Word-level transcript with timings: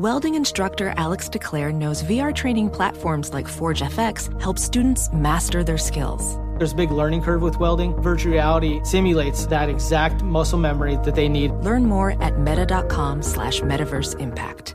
Welding 0.00 0.34
instructor 0.34 0.94
Alex 0.96 1.28
DeClaire 1.28 1.74
knows 1.74 2.02
VR 2.04 2.34
training 2.34 2.70
platforms 2.70 3.34
like 3.34 3.46
Forge 3.46 3.82
FX 3.82 4.40
help 4.40 4.58
students 4.58 5.12
master 5.12 5.62
their 5.62 5.76
skills. 5.76 6.38
There's 6.56 6.72
a 6.72 6.74
big 6.74 6.90
learning 6.90 7.20
curve 7.20 7.42
with 7.42 7.58
welding. 7.60 7.92
Virtual 8.00 8.32
reality 8.32 8.80
simulates 8.82 9.44
that 9.48 9.68
exact 9.68 10.22
muscle 10.22 10.58
memory 10.58 10.96
that 11.04 11.14
they 11.14 11.28
need. 11.28 11.50
Learn 11.50 11.84
more 11.84 12.16
at 12.22 12.38
meta.com 12.38 13.20
slash 13.20 13.60
metaverse 13.60 14.18
impact. 14.18 14.74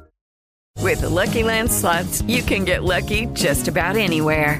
With 0.83 1.01
the 1.01 1.09
Lucky 1.09 1.41
Land 1.41 1.71
slots, 1.71 2.21
you 2.27 2.43
can 2.43 2.63
get 2.63 2.83
lucky 2.83 3.25
just 3.33 3.67
about 3.67 3.95
anywhere. 3.95 4.59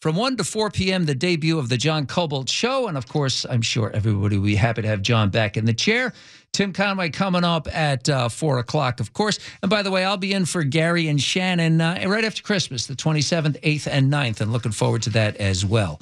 from 0.00 0.16
1 0.16 0.36
to 0.36 0.44
4 0.44 0.70
p.m., 0.70 1.06
the 1.06 1.14
debut 1.14 1.58
of 1.58 1.68
the 1.68 1.76
John 1.76 2.06
Kobylt 2.06 2.48
Show. 2.48 2.86
And 2.88 2.96
of 2.96 3.08
course, 3.08 3.46
I'm 3.48 3.62
sure 3.62 3.90
everybody 3.94 4.36
will 4.36 4.44
be 4.44 4.54
happy 4.54 4.82
to 4.82 4.88
have 4.88 5.02
John 5.02 5.30
back 5.30 5.56
in 5.56 5.64
the 5.64 5.72
chair. 5.72 6.12
Tim 6.52 6.72
Conway 6.72 7.10
coming 7.10 7.44
up 7.44 7.68
at 7.74 8.08
uh, 8.08 8.28
4 8.28 8.58
o'clock, 8.58 9.00
of 9.00 9.12
course. 9.12 9.38
And 9.62 9.70
by 9.70 9.82
the 9.82 9.90
way, 9.90 10.04
I'll 10.04 10.16
be 10.16 10.32
in 10.32 10.46
for 10.46 10.64
Gary 10.64 11.08
and 11.08 11.20
Shannon 11.20 11.80
uh, 11.80 12.02
right 12.06 12.24
after 12.24 12.42
Christmas, 12.42 12.86
the 12.86 12.94
27th, 12.94 13.60
8th, 13.60 13.88
and 13.90 14.12
9th, 14.12 14.40
and 14.40 14.52
looking 14.52 14.72
forward 14.72 15.02
to 15.02 15.10
that 15.10 15.36
as 15.36 15.64
well. 15.64 16.00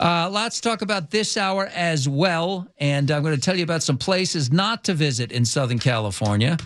Uh, 0.00 0.28
lots 0.30 0.56
to 0.60 0.68
talk 0.68 0.82
about 0.82 1.10
this 1.10 1.36
hour 1.36 1.66
as 1.72 2.08
well. 2.08 2.66
And 2.78 3.10
I'm 3.10 3.22
going 3.22 3.34
to 3.34 3.40
tell 3.40 3.56
you 3.56 3.64
about 3.64 3.82
some 3.82 3.96
places 3.96 4.50
not 4.50 4.84
to 4.84 4.94
visit 4.94 5.32
in 5.32 5.44
Southern 5.44 5.78
California. 5.78 6.56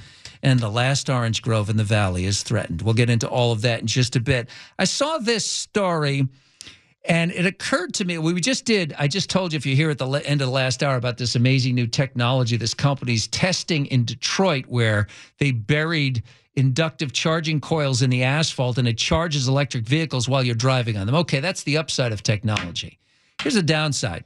And 0.42 0.58
the 0.61 0.70
last 0.70 1.11
orange 1.11 1.42
grove 1.42 1.69
in 1.69 1.77
the 1.77 1.84
valley 1.84 2.24
is 2.24 2.42
threatened. 2.42 2.83
We'll 2.83 2.95
get 2.95 3.11
into 3.11 3.28
all 3.28 3.52
of 3.52 3.62
that 3.62 3.80
in 3.80 3.86
just 3.86 4.17
a 4.17 4.20
bit. 4.20 4.48
I 4.78 4.84
saw 4.84 5.19
this 5.19 5.48
story. 5.48 6.28
And 7.04 7.30
it 7.30 7.46
occurred 7.46 7.94
to 7.94 8.04
me, 8.04 8.18
we 8.18 8.41
just 8.41 8.64
did, 8.64 8.94
I 8.98 9.08
just 9.08 9.30
told 9.30 9.52
you 9.52 9.56
if 9.56 9.64
you're 9.64 9.77
here 9.77 9.91
at 9.91 9.98
the 9.98 10.08
end 10.08 10.42
of 10.42 10.48
the 10.48 10.52
last 10.52 10.82
hour 10.82 10.96
about 10.96 11.16
this 11.16 11.36
amazing 11.36 11.74
new 11.74 11.86
technology 11.86 12.56
this 12.56 12.74
company's 12.74 13.28
testing 13.28 13.86
in 13.86 14.05
Detroit, 14.05 14.66
where 14.66 15.06
they 15.38 15.52
buried 15.52 16.22
inductive 16.56 17.12
charging 17.12 17.60
coils 17.60 18.02
in 18.02 18.10
the 18.10 18.24
asphalt 18.24 18.78
and 18.78 18.88
it 18.88 18.98
charges 18.98 19.46
electric 19.46 19.84
vehicles 19.86 20.28
while 20.28 20.42
you're 20.42 20.56
driving 20.56 20.96
on 20.96 21.06
them. 21.06 21.14
Okay, 21.14 21.40
that's 21.40 21.62
the 21.62 21.78
upside 21.78 22.12
of 22.12 22.22
technology. 22.22 22.98
Here's 23.40 23.56
a 23.56 23.62
downside. 23.62 24.24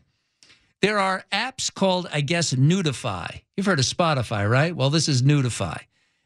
There 0.80 0.98
are 0.98 1.24
apps 1.30 1.72
called, 1.72 2.08
I 2.12 2.22
guess, 2.22 2.54
Nudify. 2.54 3.42
You've 3.56 3.66
heard 3.66 3.78
of 3.78 3.84
Spotify, 3.84 4.50
right? 4.50 4.74
Well, 4.74 4.90
this 4.90 5.08
is 5.08 5.22
Nudify. 5.22 5.78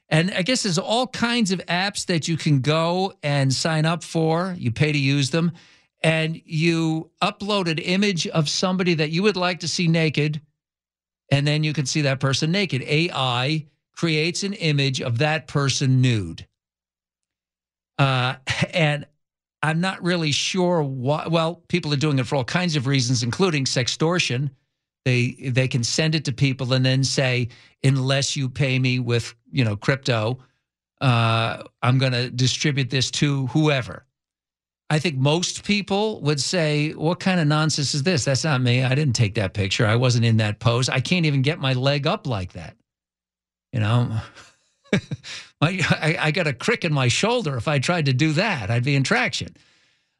And 0.09 0.31
I 0.31 0.43
guess 0.43 0.63
there's 0.63 0.79
all 0.79 1.09
kinds 1.09 1.51
of 1.51 1.59
apps 1.67 2.07
that 2.07 2.29
you 2.29 2.37
can 2.37 2.61
go 2.61 3.13
and 3.23 3.53
sign 3.53 3.85
up 3.85 4.05
for. 4.05 4.55
You 4.57 4.71
pay 4.71 4.93
to 4.93 4.99
use 4.99 5.31
them. 5.31 5.53
And 6.03 6.41
you 6.45 7.11
upload 7.23 7.69
an 7.69 7.79
image 7.79 8.27
of 8.29 8.49
somebody 8.49 8.95
that 8.95 9.11
you 9.11 9.23
would 9.23 9.37
like 9.37 9.61
to 9.61 9.69
see 9.69 9.89
naked. 9.89 10.41
And 11.31 11.47
then 11.47 11.65
you 11.65 11.73
can 11.73 11.87
see 11.87 12.03
that 12.03 12.21
person 12.21 12.53
naked. 12.53 12.83
AI 12.83 13.67
creates 13.95 14.43
an 14.43 14.53
image 14.53 15.01
of 15.01 15.19
that 15.19 15.49
person 15.49 16.01
nude. 16.01 16.47
Uh, 17.99 18.35
and 18.73 19.07
I'm 19.63 19.81
not 19.81 20.03
really 20.03 20.33
sure 20.33 20.83
why. 20.83 21.27
Well, 21.29 21.63
people 21.69 21.93
are 21.93 21.99
doing 21.99 22.19
it 22.19 22.27
for 22.27 22.37
all 22.37 22.45
kinds 22.45 22.77
of 22.77 22.87
reasons, 22.87 23.23
including 23.23 23.65
sextortion. 23.65 24.51
They 25.05 25.33
they 25.51 25.69
can 25.69 25.83
send 25.83 26.15
it 26.15 26.25
to 26.27 26.33
people 26.33 26.73
and 26.73 26.85
then 26.85 27.03
say, 27.05 27.49
unless 27.83 28.37
you 28.37 28.49
pay 28.49 28.79
me 28.79 28.99
with 28.99 29.35
you 29.51 29.65
know 29.65 29.77
crypto, 29.77 30.39
uh, 31.01 31.65
I'm 31.83 31.99
going 31.99 32.13
to 32.13 32.31
distribute 32.31 32.91
this 32.91 33.11
to 33.13 33.47
whoever. 33.49 34.06
I 34.89 34.99
think 35.01 35.17
most 35.17 35.65
people 35.65 36.21
would 36.21 36.41
say, 36.41 36.93
"What 36.93 37.19
kind 37.19 37.41
of 37.41 37.47
nonsense 37.47 37.95
is 37.95 38.05
this? 38.05 38.25
That's 38.25 38.45
not 38.45 38.61
me. 38.61 38.85
I 38.85 38.95
didn't 38.95 39.15
take 39.15 39.35
that 39.35 39.53
picture. 39.53 39.87
I 39.87 39.97
wasn't 39.97 40.25
in 40.25 40.37
that 40.37 40.61
pose. 40.61 40.89
I 40.89 41.01
can't 41.01 41.27
even 41.27 41.43
get 41.43 41.59
my 41.59 41.73
leg 41.73 42.07
up 42.07 42.27
like 42.27 42.53
that." 42.53 42.77
You 43.73 43.81
know. 43.81 44.21
I, 45.61 46.17
I, 46.21 46.31
got 46.31 46.47
a 46.47 46.53
crick 46.53 46.85
in 46.85 46.93
my 46.93 47.09
shoulder. 47.09 47.57
If 47.57 47.67
I 47.67 47.79
tried 47.79 48.07
to 48.07 48.13
do 48.13 48.33
that, 48.35 48.71
I'd 48.71 48.85
be 48.85 48.95
in 48.95 49.03
traction. 49.03 49.57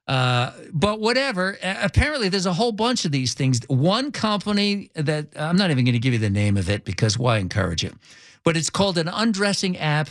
Uh, 0.09 0.53
but 0.73 1.01
whatever. 1.01 1.59
Apparently, 1.63 2.29
there's 2.29 2.47
a 2.47 2.53
whole 2.53 2.73
bunch 2.73 3.05
of 3.05 3.13
these 3.13 3.35
things. 3.35 3.61
One 3.69 4.13
company 4.13 4.91
that 4.95 5.29
I'm 5.37 5.57
not 5.57 5.71
even 5.71 5.85
going 5.85 5.95
to 5.95 5.99
give 5.99 6.13
you 6.13 6.19
the 6.19 6.31
name 6.31 6.57
of 6.57 6.71
it 6.71 6.85
because 6.85 7.19
why 7.19 7.39
encourage 7.39 7.85
it? 7.85 7.95
But 8.45 8.57
it's 8.57 8.71
called 8.71 8.99
an 8.99 9.09
undressing 9.09 9.77
app, 9.77 10.09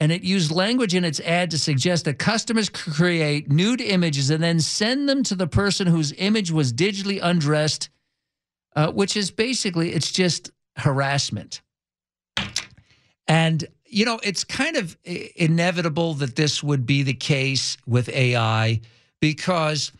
and 0.00 0.12
it 0.12 0.22
used 0.22 0.50
language 0.50 0.94
in 0.94 1.04
its 1.04 1.20
ad 1.20 1.50
to 1.50 1.58
suggest 1.58 2.04
that 2.04 2.18
customers 2.18 2.68
could 2.68 2.94
create 2.94 3.50
nude 3.50 3.80
images 3.80 4.30
and 4.30 4.42
then 4.42 4.60
send 4.60 5.08
them 5.08 5.22
to 5.24 5.34
the 5.34 5.46
person 5.46 5.86
whose 5.86 6.12
image 6.18 6.50
was 6.52 6.72
digitally 6.72 7.18
undressed, 7.20 7.88
uh, 8.76 8.92
which 8.92 9.16
is 9.16 9.30
basically 9.30 9.92
it's 9.92 10.12
just 10.12 10.50
harassment. 10.76 11.62
And 13.26 13.66
you 13.90 14.04
know, 14.04 14.20
it's 14.22 14.44
kind 14.44 14.76
of 14.76 14.96
inevitable 15.04 16.14
that 16.14 16.36
this 16.36 16.62
would 16.62 16.84
be 16.86 17.02
the 17.02 17.14
case 17.14 17.78
with 17.86 18.08
AI 18.10 18.82
because 19.20 19.92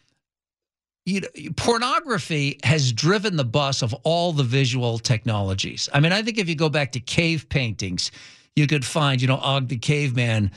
you 1.06 1.22
know, 1.22 1.28
pornography 1.56 2.58
has 2.64 2.92
driven 2.92 3.36
the 3.36 3.44
bus 3.44 3.82
of 3.82 3.94
all 4.04 4.32
the 4.32 4.42
visual 4.42 4.98
technologies. 4.98 5.88
I 5.94 6.00
mean, 6.00 6.12
I 6.12 6.20
think 6.22 6.36
if 6.36 6.50
you 6.50 6.54
go 6.54 6.68
back 6.68 6.92
to 6.92 7.00
cave 7.00 7.48
paintings, 7.48 8.10
you 8.58 8.66
could 8.66 8.84
find, 8.84 9.22
you 9.22 9.28
know, 9.28 9.38
Og 9.38 9.68
the 9.68 9.78
caveman, 9.78 10.50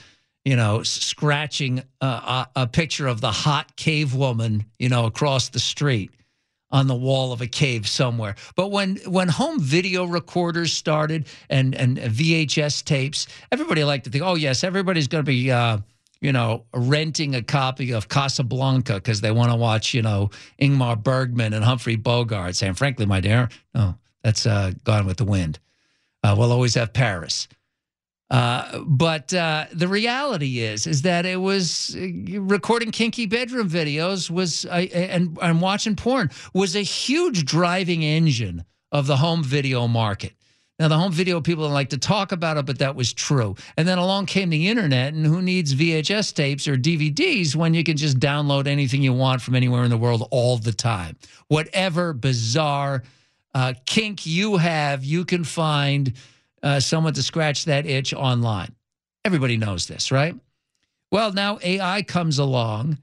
you 0.44 0.56
know, 0.56 0.82
scratching 0.82 1.84
a, 2.02 2.48
a 2.56 2.68
picture 2.68 3.06
of 3.06 3.22
the 3.22 3.32
hot 3.32 3.76
cave 3.76 4.16
woman, 4.16 4.66
you 4.80 4.90
know, 4.90 5.06
across 5.06 5.50
the 5.50 5.60
street 5.60 6.10
on 6.72 6.88
the 6.88 6.96
wall 6.96 7.32
of 7.32 7.42
a 7.42 7.48
cave 7.48 7.88
somewhere. 7.88 8.36
But 8.56 8.72
when 8.72 8.96
when 9.06 9.28
home 9.28 9.60
video 9.60 10.06
recorders 10.06 10.74
started 10.74 11.28
and 11.50 11.76
and 11.76 11.98
VHS 11.98 12.84
tapes, 12.84 13.28
everybody 13.52 13.84
liked 13.84 14.06
to 14.06 14.10
think, 14.10 14.24
oh 14.24 14.36
yes, 14.36 14.64
everybody's 14.64 15.08
going 15.08 15.24
to 15.24 15.32
be. 15.32 15.52
Uh, 15.52 15.78
you 16.24 16.32
know, 16.32 16.66
renting 16.72 17.34
a 17.34 17.42
copy 17.42 17.94
of 17.94 18.08
Casablanca 18.08 18.94
because 18.94 19.22
they 19.22 19.32
want 19.32 19.50
to 19.50 19.56
watch, 19.56 19.96
you 19.96 20.04
know, 20.04 20.30
Ingmar 20.62 21.02
Bergman 21.02 21.52
and 21.52 21.66
Humphrey 21.66 21.96
Bogart 21.96 22.56
saying, 22.56 22.76
frankly, 22.76 23.08
my 23.08 23.22
dear, 23.22 23.50
no, 23.74 23.96
that's 24.22 24.46
uh, 24.46 24.72
Gone 24.84 25.08
with 25.08 25.18
the 25.18 25.26
Wind. 25.26 25.58
Uh, 26.24 26.36
we'll 26.38 26.52
always 26.52 26.76
have 26.76 26.94
Paris. 26.94 27.48
Uh, 28.31 28.80
but 28.86 29.34
uh, 29.34 29.66
the 29.74 29.90
reality 29.90 30.62
is, 30.62 30.88
is 30.88 31.02
that 31.02 31.25
it 31.25 31.36
was 31.36 31.97
uh, 31.97 32.40
recording 32.40 32.90
kinky 32.90 33.25
bedroom 33.25 33.69
videos 33.69 34.30
was 34.31 34.64
and 34.64 35.38
and 35.42 35.62
watching 35.62 35.97
porn 35.97 36.30
was 36.53 36.78
a 36.78 36.81
huge 36.81 37.44
driving 37.44 38.03
engine 38.03 38.64
of 38.94 39.06
the 39.06 39.18
home 39.18 39.44
video 39.44 39.86
market. 39.86 40.34
Now, 40.80 40.88
the 40.88 40.97
home 40.97 41.12
video 41.12 41.41
people 41.41 41.66
don't 41.66 41.74
like 41.74 41.90
to 41.90 41.97
talk 41.97 42.31
about 42.31 42.58
it, 42.58 42.66
but 42.66 42.80
that 42.80 42.96
was 42.96 43.14
true. 43.14 43.56
And 43.78 43.88
then 43.88 43.97
along 44.00 44.28
came 44.28 44.50
the 44.50 44.68
internet, 44.68 45.14
and 45.14 45.25
who 45.25 45.41
needs 45.41 45.75
VHS 45.75 46.34
tapes 46.34 46.68
or 46.68 46.75
DVDs 46.75 47.53
when 47.56 47.74
you 47.74 47.84
can 47.84 47.97
just 47.97 48.18
download 48.18 48.66
anything 48.66 49.03
you 49.03 49.14
want 49.14 49.41
from 49.44 49.56
anywhere 49.56 49.84
in 49.84 49.91
the 49.91 49.97
world 49.97 50.28
all 50.31 50.58
the 50.58 50.72
time? 50.72 51.18
Whatever 51.50 52.14
bizarre 52.14 53.03
uh, 53.53 53.74
kink 53.86 54.25
you 54.25 54.58
have, 54.58 55.03
you 55.03 55.25
can 55.25 55.44
find 55.44 56.14
uh, 56.64 56.80
someone 56.80 57.14
to 57.14 57.24
scratch 57.24 57.66
that 57.66 57.86
itch 57.86 58.14
online. 58.14 58.74
Everybody 59.26 59.58
knows 59.58 59.88
this, 59.88 60.12
right? 60.12 60.36
Well, 61.12 61.34
now 61.34 61.60
AI 61.62 62.04
comes 62.04 62.40
along 62.40 62.98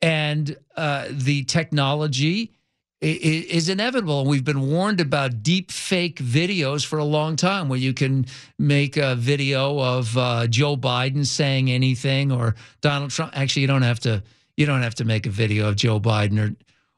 and 0.00 0.56
uh, 0.76 1.06
the 1.10 1.44
technology 1.44 2.52
is 3.00 3.68
inevitable. 3.68 4.20
And 4.20 4.28
we've 4.28 4.44
been 4.44 4.68
warned 4.68 5.00
about 5.00 5.42
deep 5.42 5.70
fake 5.70 6.16
videos 6.16 6.84
for 6.84 6.98
a 6.98 7.04
long 7.04 7.36
time 7.36 7.68
where 7.68 7.78
you 7.78 7.94
can 7.94 8.26
make 8.58 8.96
a 8.96 9.14
video 9.14 9.78
of 9.78 10.16
uh, 10.16 10.46
Joe 10.46 10.76
Biden 10.76 11.26
saying 11.26 11.70
anything 11.70 12.30
or 12.30 12.54
Donald 12.82 13.10
Trump. 13.10 13.32
Actually, 13.34 13.62
you 13.62 13.68
don't 13.68 13.82
have 13.82 14.00
to. 14.00 14.22
You 14.56 14.66
don't 14.66 14.82
have 14.82 14.96
to 14.96 15.06
make 15.06 15.26
a 15.26 15.30
video 15.30 15.68
of 15.68 15.76
Joe 15.76 15.98
Biden 15.98 16.38
or 16.38 16.54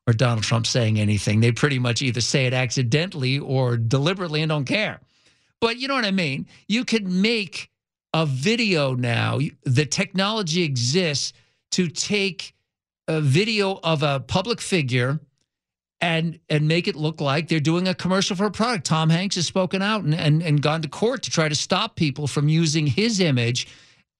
or 0.08 0.12
Donald 0.12 0.42
Trump 0.42 0.66
saying 0.66 0.98
anything. 0.98 1.38
They 1.38 1.52
pretty 1.52 1.78
much 1.78 2.02
either 2.02 2.20
say 2.20 2.46
it 2.46 2.52
accidentally 2.52 3.38
or 3.38 3.76
deliberately 3.76 4.42
and 4.42 4.48
don't 4.48 4.64
care. 4.64 5.00
But 5.62 5.76
you 5.76 5.86
know 5.86 5.94
what 5.94 6.04
I 6.04 6.10
mean? 6.10 6.48
You 6.66 6.84
can 6.84 7.22
make 7.22 7.70
a 8.12 8.26
video 8.26 8.94
now. 8.94 9.38
The 9.62 9.86
technology 9.86 10.64
exists 10.64 11.32
to 11.70 11.86
take 11.86 12.54
a 13.06 13.20
video 13.20 13.78
of 13.84 14.02
a 14.02 14.18
public 14.18 14.60
figure 14.60 15.20
and 16.00 16.40
and 16.48 16.66
make 16.66 16.88
it 16.88 16.96
look 16.96 17.20
like 17.20 17.46
they're 17.46 17.60
doing 17.60 17.86
a 17.86 17.94
commercial 17.94 18.34
for 18.34 18.46
a 18.46 18.50
product. 18.50 18.86
Tom 18.86 19.08
Hanks 19.08 19.36
has 19.36 19.46
spoken 19.46 19.82
out 19.82 20.02
and, 20.02 20.16
and, 20.16 20.42
and 20.42 20.60
gone 20.60 20.82
to 20.82 20.88
court 20.88 21.22
to 21.22 21.30
try 21.30 21.48
to 21.48 21.54
stop 21.54 21.94
people 21.94 22.26
from 22.26 22.48
using 22.48 22.88
his 22.88 23.20
image 23.20 23.68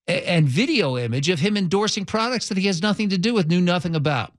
and 0.06 0.48
video 0.48 0.96
image 0.96 1.28
of 1.28 1.40
him 1.40 1.56
endorsing 1.56 2.04
products 2.04 2.48
that 2.50 2.56
he 2.56 2.68
has 2.68 2.82
nothing 2.82 3.08
to 3.08 3.18
do 3.18 3.34
with, 3.34 3.48
knew 3.48 3.60
nothing 3.60 3.96
about. 3.96 4.32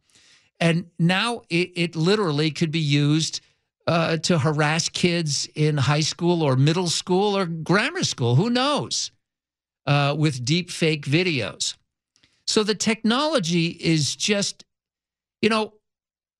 And 0.57 0.85
now 0.97 1.41
it, 1.50 1.71
it 1.75 1.95
literally 1.97 2.50
could 2.50 2.71
be 2.71 2.79
used 2.79 3.41
uh, 3.88 4.18
to 4.18 4.39
harass 4.39 4.89
kids 4.89 5.47
in 5.56 5.77
high 5.77 6.01
school 6.01 6.41
or 6.41 6.56
middle 6.56 6.88
school 6.88 7.38
or 7.38 7.45
grammar 7.45 8.03
school. 8.03 8.35
Who 8.35 8.50
knows? 8.50 9.12
Uh, 9.85 10.15
with 10.18 10.45
deep 10.45 10.71
fake 10.71 11.06
videos. 11.06 11.75
So 12.47 12.63
the 12.63 12.75
technology 12.75 13.68
is 13.68 14.15
just, 14.15 14.63
you 15.41 15.50
know, 15.50 15.74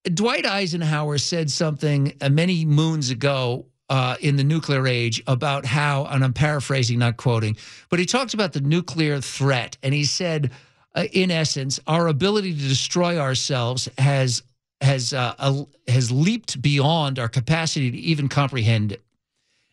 Dwight 0.06 0.46
Eisenhower 0.46 1.18
said 1.18 1.50
something 1.52 2.14
uh, 2.22 2.30
many 2.30 2.66
moons 2.66 3.10
ago 3.10 3.66
uh, 3.90 4.16
in 4.22 4.36
the 4.36 4.44
nuclear 4.44 4.88
age 4.88 5.22
about 5.28 5.66
how, 5.66 6.06
and 6.06 6.24
I'm 6.24 6.34
paraphrasing, 6.34 7.00
not 7.00 7.18
quoting, 7.18 7.58
but 7.90 8.00
he 8.00 8.06
talked 8.06 8.34
about 8.34 8.54
the 8.54 8.62
nuclear 8.62 9.22
threat. 9.22 9.78
And 9.84 9.94
he 9.94 10.06
said, 10.06 10.52
uh, 10.96 11.06
in 11.12 11.32
essence, 11.32 11.80
our 11.88 12.08
ability 12.08 12.54
to 12.54 12.68
destroy 12.68 13.18
ourselves 13.18 13.90
has 13.98 14.44
has 14.84 15.14
uh, 15.14 15.66
has 15.88 16.12
leaped 16.12 16.62
beyond 16.62 17.18
our 17.18 17.30
capacity 17.30 17.90
to 17.92 17.98
even 17.98 18.28
comprehend 18.28 18.92
it. 18.92 19.02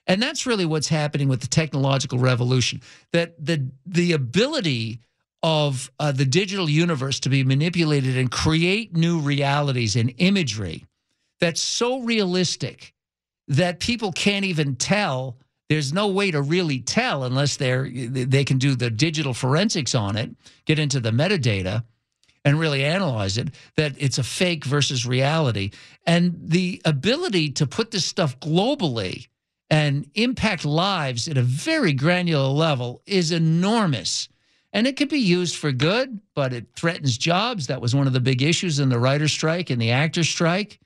And 0.06 0.22
that's 0.22 0.46
really 0.46 0.64
what's 0.64 0.88
happening 0.88 1.28
with 1.28 1.40
the 1.40 1.46
technological 1.46 2.18
revolution. 2.18 2.80
That 3.12 3.34
the 3.44 3.68
the 3.86 4.12
ability 4.12 5.00
of 5.42 5.90
uh, 5.98 6.12
the 6.12 6.24
digital 6.24 6.68
universe 6.68 7.20
to 7.20 7.28
be 7.28 7.44
manipulated 7.44 8.16
and 8.16 8.30
create 8.30 8.94
new 8.94 9.18
realities 9.20 9.96
and 9.96 10.12
imagery 10.18 10.84
that's 11.40 11.62
so 11.62 12.00
realistic 12.00 12.94
that 13.48 13.80
people 13.80 14.12
can't 14.12 14.44
even 14.44 14.76
tell. 14.76 15.36
There's 15.68 15.92
no 15.92 16.08
way 16.08 16.30
to 16.30 16.42
really 16.42 16.80
tell 16.80 17.24
unless 17.24 17.56
they're 17.56 17.88
they 17.88 18.44
can 18.44 18.58
do 18.58 18.74
the 18.74 18.90
digital 18.90 19.34
forensics 19.34 19.94
on 19.94 20.16
it, 20.16 20.30
get 20.66 20.78
into 20.78 21.00
the 21.00 21.10
metadata, 21.10 21.84
and 22.44 22.58
really 22.58 22.84
analyze 22.84 23.38
it. 23.38 23.48
That 23.76 23.94
it's 23.98 24.18
a 24.18 24.22
fake 24.22 24.64
versus 24.64 25.06
reality, 25.06 25.70
and 26.06 26.38
the 26.42 26.80
ability 26.84 27.50
to 27.52 27.66
put 27.66 27.90
this 27.90 28.04
stuff 28.04 28.38
globally 28.40 29.28
and 29.70 30.10
impact 30.14 30.64
lives 30.64 31.28
at 31.28 31.38
a 31.38 31.42
very 31.42 31.92
granular 31.92 32.48
level 32.48 33.02
is 33.06 33.30
enormous. 33.30 34.28
And 34.72 34.86
it 34.86 34.96
could 34.96 35.08
be 35.08 35.18
used 35.18 35.56
for 35.56 35.72
good, 35.72 36.20
but 36.34 36.52
it 36.52 36.66
threatens 36.76 37.16
jobs. 37.18 37.68
That 37.68 37.80
was 37.80 37.94
one 37.94 38.06
of 38.06 38.12
the 38.12 38.20
big 38.20 38.42
issues 38.42 38.78
in 38.78 38.88
the 38.88 38.98
writer's 38.98 39.32
strike 39.32 39.70
and 39.70 39.80
the 39.80 39.90
actor's 39.92 40.28
strike. 40.28 40.78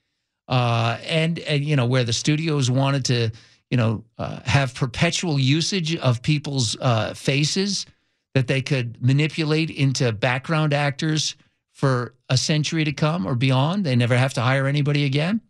Uh, 0.48 0.98
and, 1.06 1.38
and, 1.40 1.64
you 1.64 1.76
know, 1.76 1.86
where 1.86 2.04
the 2.04 2.12
studios 2.12 2.70
wanted 2.70 3.04
to, 3.06 3.30
you 3.70 3.76
know, 3.76 4.04
uh, 4.18 4.40
have 4.44 4.74
perpetual 4.74 5.38
usage 5.38 5.96
of 5.96 6.22
people's 6.22 6.76
uh, 6.80 7.14
faces 7.14 7.86
that 8.34 8.46
they 8.46 8.60
could 8.60 9.02
manipulate 9.02 9.70
into 9.70 10.12
background 10.12 10.74
actors 10.74 11.36
for 11.74 12.14
a 12.28 12.36
century 12.36 12.84
to 12.84 12.92
come 12.92 13.26
or 13.26 13.34
beyond. 13.34 13.84
They 13.84 13.96
never 13.96 14.16
have 14.16 14.32
to 14.34 14.40
hire 14.40 14.66
anybody 14.66 15.04
again. 15.04 15.40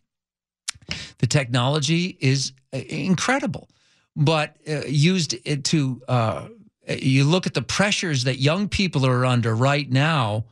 The 1.18 1.26
technology 1.26 2.16
is 2.20 2.52
uh, 2.72 2.78
incredible, 2.78 3.68
but 4.16 4.56
uh, 4.68 4.86
used 4.86 5.36
to 5.64 6.02
uh, 6.08 6.48
you 6.88 7.24
look 7.24 7.46
at 7.46 7.54
the 7.54 7.62
pressures 7.62 8.24
that 8.24 8.38
young 8.38 8.68
people 8.68 9.06
are 9.06 9.24
under 9.24 9.54
right 9.54 9.90
now 9.90 10.44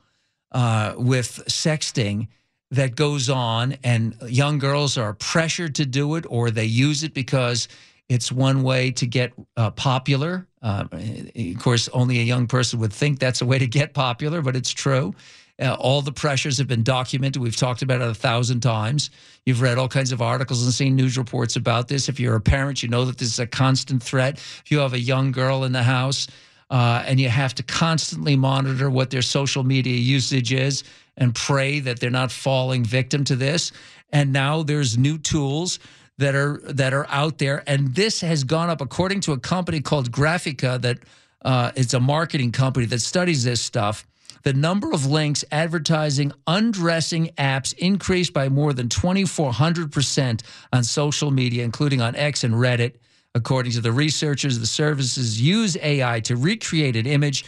uh, 0.53 0.95
with 0.97 1.43
sexting 1.49 2.29
that 2.71 2.97
goes 2.97 3.29
on, 3.29 3.77
and 3.85 4.17
young 4.29 4.59
girls 4.59 4.97
are 4.97 5.13
pressured 5.15 5.75
to 5.75 5.85
do 5.85 6.15
it, 6.15 6.25
or 6.29 6.51
they 6.51 6.65
use 6.65 7.03
it 7.03 7.13
because 7.13 7.69
it's 8.09 8.33
one 8.33 8.63
way 8.63 8.91
to 8.93 9.07
get 9.07 9.33
uh, 9.59 9.71
popular. 9.71 10.47
Uh, 10.63 10.85
of 10.93 11.59
course, 11.59 11.89
only 11.89 12.21
a 12.21 12.23
young 12.23 12.47
person 12.47 12.79
would 12.79 12.93
think 12.93 13.19
that's 13.19 13.43
a 13.43 13.47
way 13.47 13.59
to 13.59 13.67
get 13.67 13.93
popular, 13.93 14.41
but 14.41 14.57
it's 14.57 14.71
true. 14.71 15.15
Uh, 15.60 15.75
all 15.78 16.02
the 16.02 16.12
pressures 16.12 16.58
have 16.58 16.66
been 16.66 16.82
documented. 16.82 17.43
We've 17.43 17.56
talked 17.56 17.82
about 17.82 18.00
it 18.00 18.08
a 18.08 18.14
thousand 18.14 18.60
times. 18.60 19.10
You've 19.44 19.60
read 19.60 19.78
all 19.78 19.88
kinds 19.88 20.12
of 20.12 20.22
articles 20.22 20.64
and 20.64 20.72
seen 20.72 20.96
news 20.96 21.19
reports 21.19 21.56
about 21.56 21.88
this. 21.88 22.08
If 22.08 22.19
you're 22.19 22.37
a 22.37 22.40
parent, 22.40 22.82
you 22.82 22.88
know 22.88 23.04
that 23.04 23.19
this 23.19 23.28
is 23.28 23.38
a 23.38 23.46
constant 23.46 24.02
threat. 24.02 24.38
If 24.38 24.70
you 24.70 24.78
have 24.78 24.93
a 24.93 24.99
young 24.99 25.31
girl 25.31 25.64
in 25.64 25.72
the 25.72 25.82
house 25.82 26.26
uh, 26.70 27.04
and 27.06 27.20
you 27.20 27.28
have 27.28 27.54
to 27.56 27.62
constantly 27.62 28.34
monitor 28.34 28.88
what 28.88 29.10
their 29.10 29.22
social 29.22 29.62
media 29.62 29.96
usage 29.96 30.52
is 30.52 30.84
and 31.16 31.34
pray 31.34 31.81
that 31.81 32.00
they're 32.00 32.10
not 32.10 32.32
falling 32.32 32.84
victim 32.84 33.25
to 33.25 33.37
this. 33.37 33.72
And 34.10 34.32
now 34.32 34.62
there's 34.62 34.96
new 34.96 35.19
tools 35.19 35.78
that 36.19 36.34
are 36.34 36.60
that 36.64 36.93
are 36.94 37.06
out 37.08 37.38
there, 37.38 37.62
and 37.66 37.94
this 37.94 38.20
has 38.20 38.44
gone 38.44 38.69
up 38.69 38.81
according 38.81 39.20
to 39.22 39.32
a 39.32 39.38
company 39.38 39.81
called 39.81 40.10
Graphika 40.12 40.81
that 40.82 40.99
uh, 41.44 41.72
it's 41.75 41.94
a 41.94 42.00
marketing 42.00 42.52
company 42.52 42.87
that 42.87 43.00
studies 43.00 43.44
this 43.44 43.60
stuff 43.60 44.06
the 44.43 44.53
number 44.53 44.93
of 44.93 45.06
links 45.06 45.44
advertising 45.50 46.33
undressing 46.47 47.29
apps 47.39 47.75
increased 47.79 48.33
by 48.33 48.49
more 48.49 48.73
than 48.73 48.89
2,400% 48.89 50.43
on 50.73 50.85
social 50.85 51.31
media, 51.31 51.65
including 51.65 52.00
on 52.00 52.17
X 52.17 52.44
and 52.44 52.55
Reddit. 52.55 52.97
According 53.35 53.73
to 53.73 53.81
the 53.81 53.93
researchers, 53.93 54.59
the 54.59 54.67
services 54.67 55.41
use 55.41 55.77
AI 55.81 56.21
to 56.21 56.37
recreate 56.37 56.97
an 56.97 57.06
image 57.06 57.44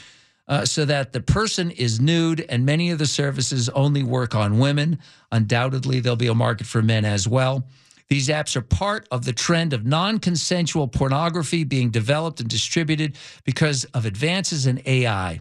uh, 0.47 0.65
so 0.65 0.85
that 0.85 1.13
the 1.13 1.21
person 1.21 1.71
is 1.71 2.01
nude, 2.01 2.45
and 2.49 2.65
many 2.67 2.91
of 2.91 2.99
the 2.99 3.07
services 3.07 3.69
only 3.71 4.03
work 4.03 4.35
on 4.35 4.59
women. 4.59 4.99
Undoubtedly, 5.33 6.01
there'll 6.01 6.17
be 6.17 6.27
a 6.27 6.35
market 6.35 6.67
for 6.67 6.83
men 6.83 7.05
as 7.05 7.27
well. 7.27 7.67
These 8.09 8.29
apps 8.29 8.55
are 8.55 8.63
part 8.63 9.09
of 9.11 9.25
the 9.25 9.33
trend 9.33 9.73
of 9.73 9.87
non 9.87 10.19
consensual 10.19 10.89
pornography 10.89 11.65
being 11.65 11.91
developed 11.91 12.41
and 12.41 12.49
distributed 12.49 13.17
because 13.45 13.85
of 13.87 14.05
advances 14.05 14.67
in 14.67 14.83
AI. 14.85 15.41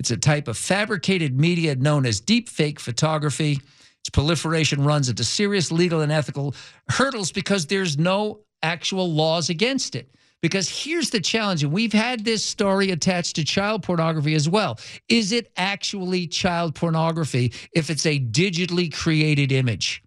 It's 0.00 0.10
a 0.10 0.16
type 0.16 0.48
of 0.48 0.56
fabricated 0.56 1.38
media 1.38 1.76
known 1.76 2.06
as 2.06 2.22
deepfake 2.22 2.78
photography. 2.78 3.60
Its 4.00 4.08
proliferation 4.10 4.82
runs 4.82 5.10
into 5.10 5.22
serious 5.24 5.70
legal 5.70 6.00
and 6.00 6.10
ethical 6.10 6.54
hurdles 6.88 7.30
because 7.30 7.66
there's 7.66 7.98
no 7.98 8.40
actual 8.62 9.12
laws 9.12 9.50
against 9.50 9.94
it. 9.94 10.10
Because 10.40 10.70
here's 10.70 11.10
the 11.10 11.20
challenge, 11.20 11.62
and 11.64 11.70
we've 11.70 11.92
had 11.92 12.24
this 12.24 12.42
story 12.42 12.92
attached 12.92 13.36
to 13.36 13.44
child 13.44 13.82
pornography 13.82 14.34
as 14.34 14.48
well. 14.48 14.78
Is 15.10 15.32
it 15.32 15.52
actually 15.58 16.26
child 16.26 16.74
pornography 16.74 17.52
if 17.74 17.90
it's 17.90 18.06
a 18.06 18.18
digitally 18.18 18.90
created 18.90 19.52
image? 19.52 20.02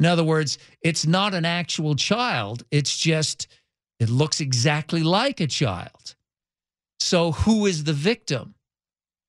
In 0.00 0.04
other 0.04 0.24
words, 0.24 0.58
it's 0.82 1.06
not 1.06 1.32
an 1.32 1.46
actual 1.46 1.94
child, 1.96 2.64
it's 2.70 2.94
just, 2.94 3.46
it 3.98 4.10
looks 4.10 4.42
exactly 4.42 5.02
like 5.02 5.40
a 5.40 5.46
child. 5.46 6.14
So 7.00 7.32
who 7.32 7.64
is 7.64 7.84
the 7.84 7.94
victim? 7.94 8.54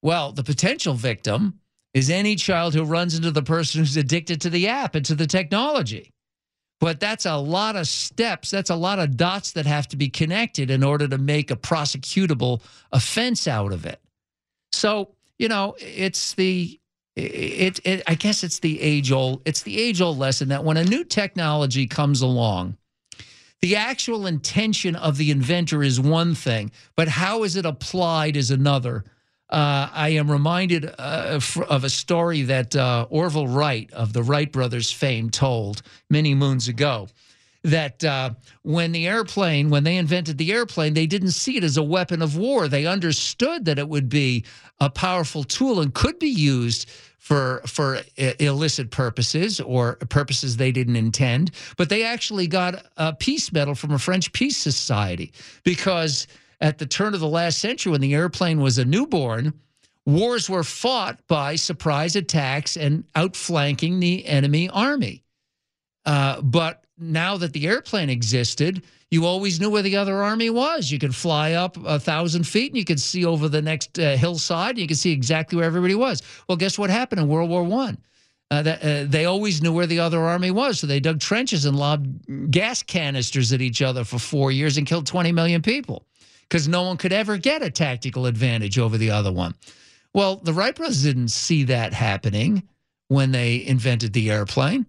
Well, 0.05 0.33
the 0.33 0.43
potential 0.43 0.93
victim 0.93 1.61
is 1.95 2.11
any 2.11 2.35
child 2.35 2.75
who 2.75 2.83
runs 2.83 3.15
into 3.15 3.31
the 3.31 3.41
person 3.41 3.79
who's 3.79 3.97
addicted 3.97 4.39
to 4.41 4.51
the 4.51 4.67
app 4.67 4.93
and 4.93 5.03
to 5.07 5.15
the 5.15 5.25
technology. 5.25 6.12
But 6.79 7.00
that's 7.00 7.25
a 7.25 7.38
lot 7.38 7.75
of 7.75 7.88
steps. 7.88 8.51
That's 8.51 8.69
a 8.69 8.75
lot 8.75 9.00
of 9.00 9.17
dots 9.17 9.53
that 9.53 9.65
have 9.65 9.88
to 9.88 9.97
be 9.97 10.09
connected 10.09 10.69
in 10.69 10.83
order 10.83 11.07
to 11.07 11.17
make 11.17 11.50
a 11.50 11.55
prosecutable 11.55 12.62
offense 12.91 13.47
out 13.47 13.74
of 13.74 13.88
it. 13.88 14.00
So, 14.74 15.15
you 15.39 15.47
know, 15.50 15.75
it's 15.79 16.35
the 16.35 16.79
it, 17.15 17.79
it 17.83 18.03
I 18.05 18.13
guess 18.13 18.43
it's 18.43 18.59
the 18.59 18.79
age 18.79 19.12
old 19.12 19.41
it's 19.43 19.63
the 19.63 19.81
age 19.81 20.01
old 20.01 20.19
lesson 20.19 20.50
that 20.50 20.63
when 20.63 20.77
a 20.77 20.83
new 20.83 21.03
technology 21.03 21.88
comes 21.88 22.21
along, 22.21 22.77
the 23.59 23.75
actual 23.75 24.27
intention 24.27 24.95
of 24.95 25.17
the 25.17 25.31
inventor 25.31 25.81
is 25.81 26.00
one 26.00 26.35
thing, 26.35 26.71
but 26.95 27.07
how 27.07 27.41
is 27.41 27.55
it 27.55 27.65
applied 27.65 28.38
is 28.38 28.51
another 28.51 29.03
uh, 29.49 29.89
I 29.93 30.09
am 30.09 30.29
reminded 30.31 30.85
uh, 30.97 31.39
of 31.69 31.83
a 31.83 31.89
story 31.89 32.43
that 32.43 32.75
uh, 32.75 33.07
Orville 33.09 33.47
Wright 33.47 33.91
of 33.93 34.13
the 34.13 34.23
Wright 34.23 34.51
brothers 34.51 34.91
fame 34.91 35.29
told 35.29 35.81
many 36.09 36.33
moons 36.33 36.67
ago. 36.67 37.07
That 37.63 38.03
uh, 38.03 38.31
when 38.61 38.91
the 38.91 39.07
airplane, 39.07 39.71
when 39.71 39.83
they 39.83 39.97
invented 39.97 40.37
the 40.37 40.53
airplane, 40.53 40.93
they 40.93 41.07
didn't 41.07 41.31
see 41.31 41.57
it 41.57 41.63
as 41.63 41.77
a 41.77 41.83
weapon 41.83 42.21
of 42.21 42.37
war. 42.37 42.67
They 42.67 42.85
understood 42.85 43.65
that 43.65 43.79
it 43.79 43.89
would 43.89 44.07
be 44.07 44.45
a 44.79 44.89
powerful 44.89 45.43
tool 45.43 45.81
and 45.81 45.91
could 45.91 46.19
be 46.19 46.29
used 46.29 46.87
for 47.17 47.63
for 47.65 48.01
illicit 48.17 48.91
purposes 48.91 49.59
or 49.59 49.95
purposes 50.09 50.57
they 50.57 50.71
didn't 50.71 50.95
intend. 50.95 51.49
But 51.75 51.89
they 51.89 52.03
actually 52.03 52.45
got 52.45 52.85
a 52.97 53.13
peace 53.13 53.51
medal 53.51 53.73
from 53.73 53.91
a 53.91 53.99
French 53.99 54.31
peace 54.31 54.57
society 54.57 55.33
because 55.63 56.27
at 56.65 56.79
the 56.79 56.86
turn 56.88 57.13
of 57.13 57.19
the 57.19 57.27
last 57.27 57.60
century 57.60 57.91
when 57.91 58.01
the 58.01 58.15
airplane 58.15 58.60
was 58.60 58.79
a 58.79 58.86
newborn, 58.86 59.53
wars 60.07 60.50
were 60.50 60.63
fought 60.63 61.19
by 61.27 61.55
surprise 61.55 62.15
attacks 62.15 62.75
and 62.75 63.03
outflanking 63.15 64.00
the 64.00 64.25
enemy 64.25 64.67
army. 64.72 65.24
Uh, 66.07 66.41
but 66.41 66.84
now 66.98 67.38
that 67.38 67.53
the 67.53 67.67
airplane 67.67 68.10
existed, 68.10 68.81
you 69.12 69.27
always 69.27 69.60
knew 69.60 69.69
where 69.69 69.84
the 69.84 69.95
other 69.95 70.24
army 70.24 70.50
was. 70.50 70.89
You 70.89 70.98
could 70.98 71.13
fly 71.13 71.51
up 71.51 71.77
a 71.86 72.00
thousand 72.00 72.48
feet 72.48 72.72
and 72.72 72.79
you 72.79 72.86
could 72.86 73.00
see 73.00 73.25
over 73.25 73.48
the 73.48 73.62
next 73.62 74.00
uh, 74.00 74.17
hillside. 74.17 74.72
And 74.72 74.79
you 74.79 74.88
could 74.88 74.98
see 74.98 75.12
exactly 75.12 75.57
where 75.57 75.67
everybody 75.67 75.93
was. 75.93 76.24
Well, 76.50 76.57
guess 76.57 76.79
what 76.79 76.89
happened 76.89 77.22
in 77.22 77.27
World 77.27 77.51
War 77.51 77.63
One? 77.63 78.00
Uh, 78.50 78.63
that, 78.63 78.84
uh, 78.84 79.03
they 79.07 79.25
always 79.25 79.62
knew 79.62 79.74
where 79.74 79.88
the 79.88 80.00
other 80.00 80.19
army 80.19 80.50
was, 80.50 80.79
so 80.79 80.88
they 80.88 81.00
dug 81.00 81.19
trenches 81.19 81.65
and 81.65 81.77
lobbed 81.77 82.51
gas 82.51 82.81
canisters 82.81 83.51
at 83.53 83.62
each 83.62 83.84
other 83.84 84.03
for 84.03 84.17
four 84.17 84.51
years 84.51 84.77
and 84.77 84.88
killed 84.88 85.05
20 85.05 85.31
million 85.31 85.62
people 85.62 86.05
because 86.49 86.67
no 86.67 86.83
one 86.83 86.97
could 86.97 87.13
ever 87.13 87.37
get 87.37 87.61
a 87.61 87.69
tactical 87.69 88.25
advantage 88.25 88.77
over 88.79 88.97
the 88.97 89.11
other 89.11 89.31
one. 89.31 89.55
Well, 90.13 90.37
the 90.37 90.53
Wright 90.53 90.75
brothers 90.75 91.03
didn't 91.03 91.29
see 91.29 91.65
that 91.65 91.93
happening 91.93 92.63
when 93.07 93.31
they 93.31 93.65
invented 93.65 94.13
the 94.13 94.31
airplane. 94.31 94.85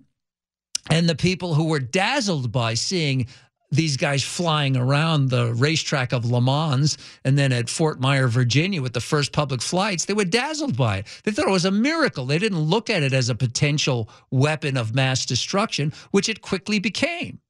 And 0.91 1.09
the 1.09 1.17
people 1.17 1.55
who 1.55 1.65
were 1.65 1.81
dazzled 1.81 2.53
by 2.53 2.75
seeing 2.75 3.27
these 3.73 3.97
guys 3.97 4.23
flying 4.23 4.77
around 4.77 5.29
the 5.29 5.53
racetrack 5.55 6.13
of 6.13 6.25
Le 6.25 6.41
Mans 6.41 6.97
and 7.25 7.37
then 7.37 7.53
at 7.53 7.69
Fort 7.69 8.01
Myer, 8.01 8.29
Virginia 8.29 8.81
with 8.81 8.93
the 8.93 9.01
first 9.01 9.33
public 9.33 9.61
flights, 9.61 10.05
they 10.05 10.15
were 10.15 10.25
dazzled 10.25 10.77
by 10.77 10.99
it. 10.99 11.07
They 11.25 11.33
thought 11.33 11.49
it 11.49 11.53
was 11.53 11.65
a 11.65 11.71
miracle. 11.71 12.27
They 12.27 12.39
didn't 12.39 12.61
look 12.61 12.89
at 12.89 13.03
it 13.03 13.13
as 13.13 13.29
a 13.29 13.35
potential 13.35 14.09
weapon 14.31 14.77
of 14.77 14.95
mass 14.95 15.27
destruction, 15.27 15.93
which 16.13 16.29
it 16.29 16.41
quickly 16.41 16.79
became. 16.79 17.41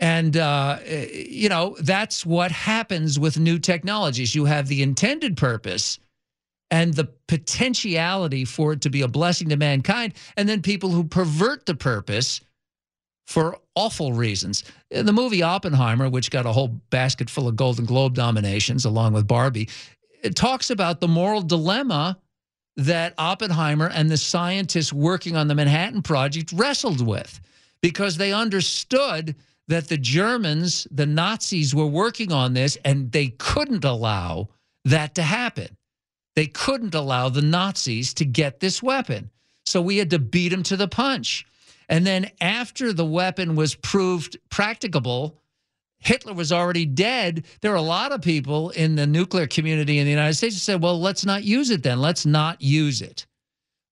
And, 0.00 0.36
uh, 0.36 0.78
you 0.86 1.48
know, 1.48 1.76
that's 1.80 2.24
what 2.24 2.52
happens 2.52 3.18
with 3.18 3.38
new 3.38 3.58
technologies. 3.58 4.34
You 4.34 4.44
have 4.44 4.68
the 4.68 4.82
intended 4.82 5.36
purpose 5.36 5.98
and 6.70 6.94
the 6.94 7.08
potentiality 7.26 8.44
for 8.44 8.74
it 8.74 8.82
to 8.82 8.90
be 8.90 9.02
a 9.02 9.08
blessing 9.08 9.48
to 9.48 9.56
mankind, 9.56 10.14
and 10.36 10.48
then 10.48 10.62
people 10.62 10.90
who 10.90 11.02
pervert 11.04 11.66
the 11.66 11.74
purpose 11.74 12.40
for 13.26 13.58
awful 13.74 14.12
reasons. 14.12 14.64
In 14.90 15.06
the 15.06 15.12
movie 15.12 15.42
Oppenheimer, 15.42 16.08
which 16.08 16.30
got 16.30 16.46
a 16.46 16.52
whole 16.52 16.68
basket 16.90 17.28
full 17.28 17.48
of 17.48 17.56
Golden 17.56 17.84
Globe 17.84 18.16
nominations 18.16 18.84
along 18.84 19.12
with 19.12 19.26
Barbie, 19.26 19.68
it 20.22 20.36
talks 20.36 20.70
about 20.70 21.00
the 21.00 21.08
moral 21.08 21.42
dilemma 21.42 22.18
that 22.76 23.14
Oppenheimer 23.18 23.88
and 23.88 24.10
the 24.10 24.16
scientists 24.16 24.92
working 24.92 25.36
on 25.36 25.48
the 25.48 25.54
Manhattan 25.54 26.02
Project 26.02 26.52
wrestled 26.52 27.04
with 27.04 27.40
because 27.82 28.16
they 28.16 28.32
understood 28.32 29.34
that 29.68 29.88
the 29.88 29.98
Germans, 29.98 30.86
the 30.90 31.06
Nazis, 31.06 31.74
were 31.74 31.86
working 31.86 32.32
on 32.32 32.54
this 32.54 32.76
and 32.84 33.12
they 33.12 33.28
couldn't 33.28 33.84
allow 33.84 34.48
that 34.84 35.14
to 35.14 35.22
happen. 35.22 35.76
They 36.34 36.46
couldn't 36.46 36.94
allow 36.94 37.28
the 37.28 37.42
Nazis 37.42 38.14
to 38.14 38.24
get 38.24 38.60
this 38.60 38.82
weapon. 38.82 39.30
So 39.66 39.82
we 39.82 39.98
had 39.98 40.10
to 40.10 40.18
beat 40.18 40.48
them 40.48 40.62
to 40.64 40.76
the 40.76 40.88
punch. 40.88 41.46
And 41.88 42.06
then 42.06 42.30
after 42.40 42.92
the 42.92 43.04
weapon 43.04 43.56
was 43.56 43.74
proved 43.74 44.38
practicable, 44.50 45.40
Hitler 46.00 46.32
was 46.32 46.52
already 46.52 46.86
dead. 46.86 47.44
There 47.60 47.72
are 47.72 47.76
a 47.76 47.82
lot 47.82 48.12
of 48.12 48.22
people 48.22 48.70
in 48.70 48.94
the 48.94 49.06
nuclear 49.06 49.46
community 49.46 49.98
in 49.98 50.04
the 50.04 50.10
United 50.10 50.34
States 50.34 50.54
who 50.54 50.60
said, 50.60 50.82
well, 50.82 51.00
let's 51.00 51.26
not 51.26 51.44
use 51.44 51.70
it 51.70 51.82
then. 51.82 52.00
Let's 52.00 52.24
not 52.24 52.62
use 52.62 53.02
it. 53.02 53.26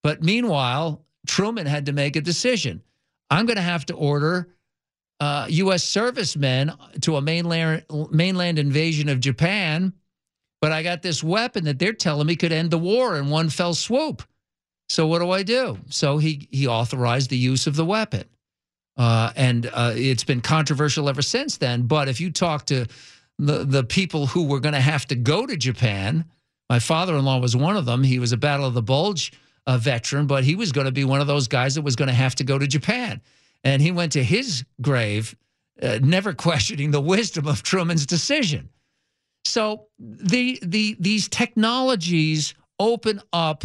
But 0.03 0.23
meanwhile, 0.23 1.05
Truman 1.27 1.67
had 1.67 1.87
to 1.87 1.93
make 1.93 2.17
a 2.17 2.21
decision. 2.21 2.83
I'm 3.29 3.47
going 3.47 3.57
to 3.57 3.63
have 3.63 3.87
to 3.87 3.95
order 3.95 4.49
uh, 5.21 5.47
U.S. 5.49 5.83
servicemen 5.83 6.73
to 7.03 7.17
a 7.17 7.23
mainland, 7.23 7.85
mainland 8.11 8.59
invasion 8.59 9.09
of 9.09 9.21
Japan, 9.21 9.93
but 10.61 10.73
I 10.73 10.83
got 10.83 11.03
this 11.03 11.23
weapon 11.23 11.65
that 11.65 11.79
they're 11.79 11.93
telling 11.93 12.27
me 12.27 12.37
could 12.37 12.53
end 12.53 12.71
the 12.71 12.79
war 12.79 13.17
in 13.17 13.31
one 13.31 13.49
fell 13.49 13.75
swoop. 13.75 14.23
So 14.89 15.07
what 15.07 15.21
do 15.21 15.31
I 15.31 15.43
do? 15.43 15.79
So 15.89 16.19
he 16.19 16.49
he 16.51 16.67
authorized 16.67 17.31
the 17.31 17.37
use 17.37 17.67
of 17.67 17.77
the 17.77 17.85
weapon, 17.85 18.25
uh, 18.97 19.33
and 19.37 19.69
uh, 19.73 19.93
it's 19.95 20.25
been 20.25 20.41
controversial 20.41 21.09
ever 21.09 21.23
since 21.23 21.57
then. 21.57 21.83
But 21.83 22.09
if 22.09 22.21
you 22.21 22.31
talk 22.31 22.67
to 22.67 22.87
the 23.39 23.65
the 23.65 23.85
people 23.85 24.27
who 24.27 24.47
were 24.47 24.61
going 24.61 24.75
to 24.75 24.81
have 24.81 25.07
to 25.07 25.17
go 25.17 25.47
to 25.47 25.57
Japan, 25.57 26.25
my 26.71 26.79
father-in-law 26.79 27.39
was 27.41 27.57
one 27.57 27.77
of 27.77 27.85
them. 27.85 28.05
He 28.05 28.19
was 28.19 28.33
a 28.33 28.37
Battle 28.37 28.67
of 28.67 28.75
the 28.75 28.83
Bulge 28.83 29.33
uh, 29.67 29.79
veteran, 29.79 30.27
but 30.27 30.45
he 30.45 30.55
was 30.55 30.73
going 30.73 30.87
to 30.87 30.93
be 30.93 31.05
one 31.05 31.21
of 31.21 31.27
those 31.27 31.49
guys 31.49 31.75
that 31.75 31.83
was 31.83 31.97
going 31.97 32.09
to 32.09 32.15
have 32.15 32.37
to 32.37 32.45
go 32.45 32.59
to 32.59 32.67
Japan, 32.67 33.21
and 33.67 33.83
he 33.83 33.91
went 33.91 34.13
to 34.13 34.23
his 34.23 34.65
grave, 34.81 35.37
uh, 35.83 35.99
never 36.01 36.33
questioning 36.33 36.93
the 36.93 37.01
wisdom 37.01 37.49
of 37.49 37.65
Truman's 37.65 38.07
decision. 38.07 38.69
So 39.45 39.89
the 39.99 40.59
the 40.63 40.97
these 41.01 41.29
technologies 41.29 42.55
open 42.79 43.21
up 43.33 43.65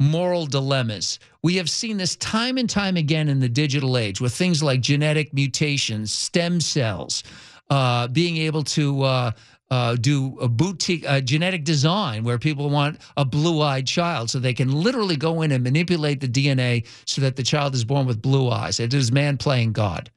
moral 0.00 0.46
dilemmas. 0.46 1.18
We 1.42 1.56
have 1.56 1.68
seen 1.68 1.98
this 1.98 2.16
time 2.16 2.56
and 2.56 2.70
time 2.70 2.96
again 2.96 3.28
in 3.28 3.38
the 3.38 3.48
digital 3.48 3.98
age 3.98 4.20
with 4.20 4.34
things 4.34 4.62
like 4.62 4.80
genetic 4.80 5.34
mutations, 5.34 6.10
stem 6.10 6.60
cells, 6.60 7.22
uh, 7.68 8.08
being 8.08 8.38
able 8.38 8.64
to 8.64 9.02
uh, 9.02 9.30
uh, 9.70 9.96
do 9.96 10.38
a 10.40 10.48
boutique 10.48 11.08
uh, 11.08 11.20
genetic 11.20 11.64
design 11.64 12.24
where 12.24 12.38
people 12.38 12.70
want 12.70 12.98
a 13.16 13.24
blue-eyed 13.24 13.86
child, 13.86 14.30
so 14.30 14.38
they 14.38 14.54
can 14.54 14.72
literally 14.72 15.16
go 15.16 15.42
in 15.42 15.52
and 15.52 15.62
manipulate 15.62 16.20
the 16.20 16.28
DNA 16.28 16.86
so 17.04 17.20
that 17.20 17.36
the 17.36 17.42
child 17.42 17.74
is 17.74 17.84
born 17.84 18.06
with 18.06 18.22
blue 18.22 18.50
eyes. 18.50 18.80
It 18.80 18.94
is 18.94 19.12
man 19.12 19.36
playing 19.36 19.72
God. 19.72 20.10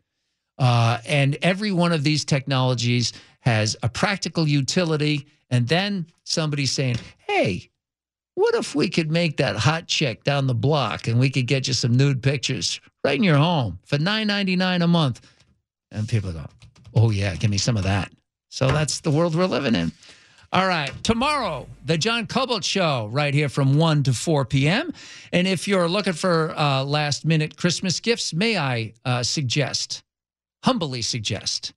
Uh, 0.57 0.99
and 1.07 1.37
every 1.41 1.71
one 1.71 1.91
of 1.91 2.03
these 2.03 2.23
technologies 2.23 3.13
has 3.41 3.75
a 3.83 3.89
practical 3.89 4.47
utility. 4.47 5.27
And 5.49 5.67
then 5.67 6.05
somebody 6.23 6.65
saying, 6.65 6.97
hey, 7.27 7.69
what 8.35 8.55
if 8.55 8.75
we 8.75 8.87
could 8.87 9.11
make 9.11 9.37
that 9.37 9.55
hot 9.55 9.87
chick 9.87 10.23
down 10.23 10.47
the 10.47 10.53
block 10.53 11.07
and 11.07 11.19
we 11.19 11.29
could 11.29 11.47
get 11.47 11.67
you 11.67 11.73
some 11.73 11.97
nude 11.97 12.23
pictures 12.23 12.79
right 13.03 13.17
in 13.17 13.23
your 13.23 13.37
home 13.37 13.79
for 13.85 13.97
nine 13.97 14.27
ninety 14.27 14.55
nine 14.55 14.81
a 14.81 14.87
month? 14.87 15.27
And 15.91 16.07
people 16.07 16.31
go, 16.31 16.45
oh, 16.95 17.09
yeah, 17.09 17.35
give 17.35 17.51
me 17.51 17.57
some 17.57 17.75
of 17.75 17.83
that. 17.83 18.11
So 18.51 18.67
that's 18.67 18.99
the 18.99 19.11
world 19.11 19.33
we're 19.33 19.45
living 19.45 19.75
in. 19.75 19.93
All 20.51 20.67
right. 20.67 20.91
Tomorrow, 21.05 21.67
the 21.85 21.97
John 21.97 22.27
Kobylt 22.27 22.65
Show, 22.65 23.07
right 23.13 23.33
here 23.33 23.47
from 23.47 23.75
1 23.75 24.03
to 24.03 24.13
4 24.13 24.43
p.m. 24.43 24.91
And 25.31 25.47
if 25.47 25.69
you're 25.69 25.87
looking 25.87 26.11
for 26.11 26.53
uh, 26.57 26.83
last 26.83 27.23
minute 27.23 27.55
Christmas 27.55 28.01
gifts, 28.01 28.33
may 28.33 28.57
I 28.57 28.91
uh, 29.05 29.23
suggest, 29.23 30.03
humbly 30.65 31.01
suggest, 31.01 31.71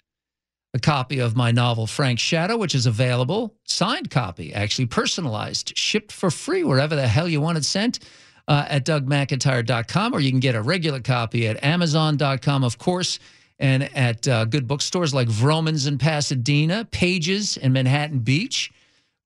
a 0.74 0.80
copy 0.80 1.20
of 1.20 1.36
my 1.36 1.52
novel, 1.52 1.86
Frank 1.86 2.18
Shadow, 2.18 2.56
which 2.56 2.74
is 2.74 2.86
available, 2.86 3.54
signed 3.62 4.10
copy, 4.10 4.52
actually 4.52 4.86
personalized, 4.86 5.78
shipped 5.78 6.10
for 6.10 6.32
free 6.32 6.64
wherever 6.64 6.96
the 6.96 7.06
hell 7.06 7.28
you 7.28 7.40
want 7.40 7.56
it 7.56 7.64
sent 7.64 8.00
uh, 8.48 8.66
at 8.68 8.84
dougmcintyre.com, 8.84 10.12
or 10.12 10.18
you 10.18 10.32
can 10.32 10.40
get 10.40 10.56
a 10.56 10.60
regular 10.60 10.98
copy 10.98 11.46
at 11.46 11.62
amazon.com, 11.62 12.64
of 12.64 12.78
course, 12.78 13.20
and 13.58 13.84
at 13.96 14.26
uh, 14.26 14.44
good 14.44 14.66
bookstores 14.66 15.14
like 15.14 15.28
Vroman's 15.28 15.86
in 15.86 15.98
Pasadena, 15.98 16.84
Pages 16.86 17.56
in 17.56 17.72
Manhattan 17.72 18.18
Beach, 18.18 18.72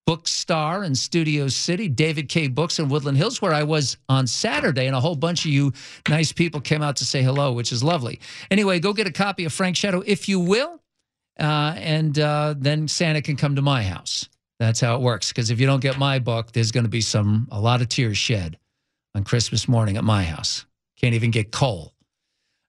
Bookstar 0.08 0.87
in 0.87 0.94
Studio 0.94 1.49
City, 1.49 1.88
David 1.88 2.28
K. 2.28 2.49
Books 2.49 2.78
in 2.78 2.88
Woodland 2.88 3.18
Hills, 3.18 3.42
where 3.42 3.52
I 3.52 3.62
was 3.62 3.97
on 4.08 4.26
Saturday, 4.26 4.87
and 4.87 4.97
a 4.97 5.00
whole 5.00 5.16
bunch 5.16 5.44
of 5.44 5.50
you 5.50 5.73
nice 6.08 6.32
people 6.32 6.61
came 6.61 6.82
out 6.82 6.97
to 6.97 7.04
say 7.04 7.23
hello, 7.23 7.52
which 7.52 7.73
is 7.73 7.82
lovely. 7.82 8.20
Anyway, 8.50 8.80
go 8.80 8.92
get 8.92 9.06
a 9.06 9.12
copy 9.12 9.44
of 9.44 9.52
Frank 9.52 9.76
Shadow 9.76 10.02
if 10.06 10.28
you 10.28 10.40
will 10.40 10.80
uh, 11.38 11.75
and 11.76 12.18
uh, 12.18 12.54
then 12.58 12.88
Santa 12.88 13.23
can 13.23 13.37
come 13.37 13.56
to 13.56 13.62
my 13.62 13.82
house. 13.82 14.28
That's 14.58 14.80
how 14.80 14.97
it 14.97 15.00
works. 15.00 15.28
Because 15.28 15.50
if 15.50 15.61
you 15.61 15.66
don't 15.66 15.80
get 15.80 15.99
my 15.99 16.18
book, 16.18 16.52
there's 16.52 16.73
going 16.73 16.85
to 16.85 16.90
be 16.90 17.00
some 17.00 17.49
a 17.50 17.61
lot 17.61 17.80
of 17.80 17.88
tears 17.88 18.18
shed 18.18 18.58
on 19.14 19.25
Christmas 19.25 19.68
morning 19.68 19.97
at 19.97 20.04
my 20.04 20.25
house. 20.25 20.66
Can't 20.97 21.14
even 21.14 21.30
get 21.30 21.52
coal. 21.52 21.94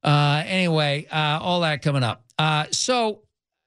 Uh, 0.03 0.44
anyway, 0.46 1.08
uh, 1.12 1.39
all 1.41 1.62
that 1.62 1.82
coming 1.82 2.03
up. 2.03 2.24
Uh, 2.38 2.65
so 2.72 3.22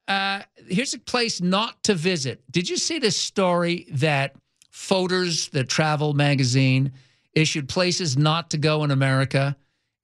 uh, 0.09 0.41
here's 0.69 0.95
a 0.95 0.99
place 0.99 1.41
not 1.41 1.83
to 1.85 1.95
visit. 1.95 2.43
Did 2.51 2.69
you 2.69 2.77
see 2.77 2.99
this 2.99 3.17
story 3.17 3.87
that 3.93 4.35
Fodor's, 4.71 5.49
the 5.49 5.65
travel 5.65 6.15
magazine, 6.15 6.93
issued 7.35 7.69
places 7.69 8.17
not 8.17 8.51
to 8.51 8.59
go 8.59 8.85
in 8.85 8.91
America? 8.91 9.57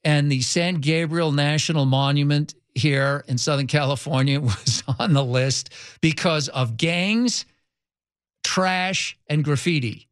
And 0.05 0.31
the 0.31 0.41
San 0.43 0.77
Gabriel 0.77 1.33
National 1.33 1.85
Monument 1.85 2.55
here 2.75 3.25
in 3.27 3.39
Southern 3.39 3.67
California 3.67 4.41
was 4.41 4.83
on 4.99 5.13
the 5.13 5.25
list 5.25 5.73
because 6.01 6.49
of 6.49 6.77
gangs, 6.77 7.45
trash, 8.45 9.19
and 9.29 9.43
graffiti. 9.43 10.09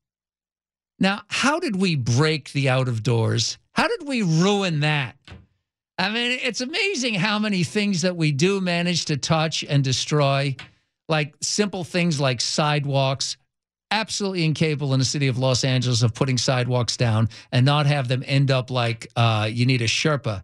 Now, 0.99 1.23
how 1.29 1.61
did 1.61 1.77
we 1.77 1.95
break 1.95 2.53
the 2.53 2.69
out 2.69 2.89
of 2.89 3.03
doors? 3.03 3.59
How 3.73 3.87
did 3.87 4.09
we 4.09 4.23
ruin 4.23 4.81
that? 4.81 5.17
I 5.99 6.11
mean, 6.11 6.39
it's 6.43 6.61
amazing 6.61 7.15
how 7.15 7.39
many 7.39 7.65
things 7.65 8.03
that 8.03 8.17
we 8.17 8.33
do 8.33 8.61
manage 8.61 9.07
to 9.07 9.17
touch 9.17 9.65
and 9.65 9.83
destroy, 9.83 10.57
like 11.09 11.35
simple 11.41 11.85
things 11.85 12.21
like 12.21 12.41
sidewalks. 12.41 13.37
Absolutely 13.91 14.45
incapable 14.45 14.93
in 14.93 14.99
the 14.99 15.05
city 15.05 15.29
of 15.29 15.39
Los 15.39 15.65
Angeles 15.65 16.03
of 16.03 16.13
putting 16.13 16.37
sidewalks 16.37 16.97
down 16.97 17.29
and 17.53 17.65
not 17.65 17.87
have 17.87 18.09
them 18.09 18.23
end 18.27 18.51
up 18.51 18.71
like 18.71 19.07
uh, 19.17 19.49
you 19.51 19.65
need 19.65 19.81
a 19.81 19.87
Sherpa 19.87 20.43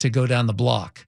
to 0.00 0.10
go 0.10 0.26
down 0.26 0.46
the 0.46 0.54
block 0.54 1.06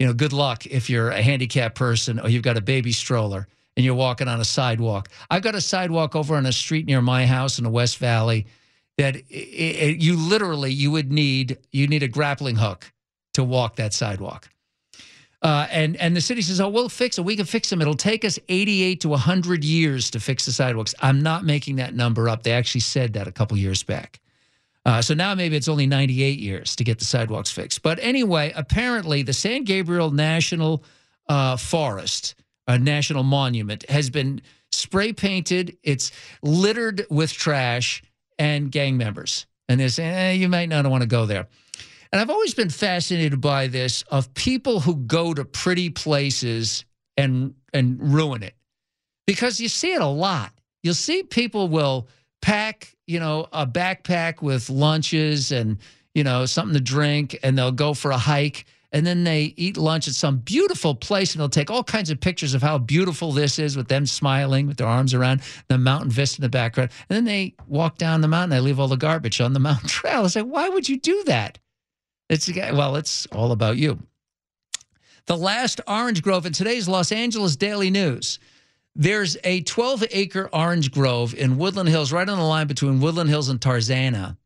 you 0.00 0.06
know, 0.06 0.14
good 0.14 0.32
luck 0.32 0.66
if 0.66 0.88
you're 0.88 1.10
a 1.10 1.20
handicapped 1.20 1.74
person 1.76 2.18
or 2.18 2.30
you've 2.30 2.42
got 2.42 2.56
a 2.56 2.62
baby 2.62 2.90
stroller 2.90 3.46
and 3.76 3.84
you're 3.84 3.94
walking 3.94 4.28
on 4.28 4.40
a 4.40 4.44
sidewalk. 4.44 5.10
I've 5.28 5.42
got 5.42 5.54
a 5.54 5.60
sidewalk 5.60 6.16
over 6.16 6.36
on 6.36 6.46
a 6.46 6.52
street 6.52 6.86
near 6.86 7.02
my 7.02 7.26
house 7.26 7.58
in 7.58 7.64
the 7.64 7.70
West 7.70 7.98
Valley 7.98 8.46
that 8.96 9.16
it, 9.16 9.22
it, 9.28 10.02
you 10.02 10.16
literally 10.16 10.72
you 10.72 10.90
would 10.90 11.12
need 11.12 11.58
you 11.70 11.86
need 11.86 12.02
a 12.02 12.08
grappling 12.08 12.56
hook 12.56 12.90
to 13.34 13.44
walk 13.44 13.76
that 13.76 13.92
sidewalk. 13.92 14.48
Uh, 15.42 15.66
and 15.70 15.96
and 15.96 16.14
the 16.14 16.20
city 16.20 16.42
says, 16.42 16.60
"Oh, 16.60 16.68
we'll 16.68 16.90
fix 16.90 17.16
it. 17.16 17.24
We 17.24 17.34
can 17.34 17.46
fix 17.46 17.70
them. 17.70 17.80
It'll 17.80 17.94
take 17.94 18.24
us 18.24 18.38
88 18.48 19.00
to 19.00 19.08
100 19.08 19.64
years 19.64 20.10
to 20.10 20.20
fix 20.20 20.44
the 20.44 20.52
sidewalks." 20.52 20.94
I'm 21.00 21.22
not 21.22 21.44
making 21.44 21.76
that 21.76 21.94
number 21.94 22.28
up. 22.28 22.42
They 22.42 22.52
actually 22.52 22.82
said 22.82 23.14
that 23.14 23.26
a 23.26 23.32
couple 23.32 23.56
years 23.56 23.82
back. 23.82 24.20
Uh, 24.84 25.00
so 25.00 25.14
now 25.14 25.34
maybe 25.34 25.56
it's 25.56 25.68
only 25.68 25.86
98 25.86 26.38
years 26.38 26.76
to 26.76 26.84
get 26.84 26.98
the 26.98 27.04
sidewalks 27.04 27.50
fixed. 27.50 27.82
But 27.82 27.98
anyway, 28.00 28.52
apparently 28.54 29.22
the 29.22 29.32
San 29.32 29.64
Gabriel 29.64 30.10
National 30.10 30.84
uh, 31.28 31.56
Forest 31.56 32.34
a 32.70 32.78
national 32.78 33.24
monument, 33.24 33.88
has 33.90 34.10
been 34.10 34.40
spray 34.70 35.12
painted. 35.12 35.76
It's 35.82 36.12
littered 36.42 37.04
with 37.10 37.32
trash 37.32 38.02
and 38.38 38.70
gang 38.70 38.96
members. 38.96 39.46
And 39.68 39.80
they 39.80 39.88
say, 39.88 40.04
eh, 40.04 40.32
you 40.32 40.48
might 40.48 40.68
not 40.68 40.86
want 40.86 41.02
to 41.02 41.08
go 41.08 41.26
there. 41.26 41.48
And 42.12 42.20
I've 42.20 42.30
always 42.30 42.54
been 42.54 42.70
fascinated 42.70 43.40
by 43.40 43.68
this 43.68 44.02
of 44.10 44.32
people 44.34 44.80
who 44.80 44.96
go 44.96 45.32
to 45.32 45.44
pretty 45.44 45.90
places 45.90 46.84
and 47.16 47.54
and 47.72 48.14
ruin 48.14 48.42
it. 48.42 48.54
Because 49.26 49.60
you 49.60 49.68
see 49.68 49.92
it 49.92 50.02
a 50.02 50.06
lot. 50.06 50.52
You'll 50.82 50.94
see 50.94 51.22
people 51.22 51.68
will 51.68 52.08
pack, 52.42 52.94
you 53.06 53.20
know, 53.20 53.46
a 53.52 53.66
backpack 53.66 54.42
with 54.42 54.70
lunches 54.70 55.52
and, 55.52 55.78
you 56.14 56.24
know, 56.24 56.46
something 56.46 56.74
to 56.74 56.80
drink 56.80 57.38
and 57.42 57.56
they'll 57.56 57.70
go 57.70 57.94
for 57.94 58.10
a 58.10 58.18
hike 58.18 58.64
and 58.92 59.06
then 59.06 59.24
they 59.24 59.54
eat 59.56 59.76
lunch 59.76 60.08
at 60.08 60.14
some 60.14 60.38
beautiful 60.38 60.94
place 60.94 61.32
and 61.32 61.40
they'll 61.40 61.48
take 61.48 61.70
all 61.70 61.84
kinds 61.84 62.10
of 62.10 62.20
pictures 62.20 62.54
of 62.54 62.62
how 62.62 62.78
beautiful 62.78 63.32
this 63.32 63.58
is 63.58 63.76
with 63.76 63.88
them 63.88 64.06
smiling 64.06 64.66
with 64.66 64.78
their 64.78 64.86
arms 64.86 65.14
around 65.14 65.42
the 65.68 65.78
mountain 65.78 66.10
vista 66.10 66.40
in 66.40 66.42
the 66.42 66.48
background 66.48 66.90
and 67.08 67.16
then 67.16 67.24
they 67.24 67.54
walk 67.66 67.98
down 67.98 68.20
the 68.20 68.28
mountain 68.28 68.50
they 68.50 68.60
leave 68.60 68.80
all 68.80 68.88
the 68.88 68.96
garbage 68.96 69.40
on 69.40 69.52
the 69.52 69.60
mountain 69.60 69.88
trail 69.88 70.24
i 70.24 70.26
say 70.26 70.42
why 70.42 70.68
would 70.68 70.88
you 70.88 70.98
do 70.98 71.22
that 71.24 71.58
it's 72.30 72.48
well 72.72 72.96
it's 72.96 73.26
all 73.26 73.52
about 73.52 73.76
you 73.76 73.98
the 75.26 75.36
last 75.36 75.80
orange 75.86 76.22
grove 76.22 76.46
in 76.46 76.52
today's 76.52 76.88
los 76.88 77.12
angeles 77.12 77.56
daily 77.56 77.90
news 77.90 78.38
there's 78.96 79.36
a 79.44 79.60
12 79.62 80.04
acre 80.10 80.48
orange 80.52 80.90
grove 80.90 81.34
in 81.34 81.58
woodland 81.58 81.88
hills 81.88 82.12
right 82.12 82.28
on 82.28 82.38
the 82.38 82.44
line 82.44 82.66
between 82.66 83.00
woodland 83.00 83.28
hills 83.28 83.50
and 83.50 83.60
tarzana 83.60 84.36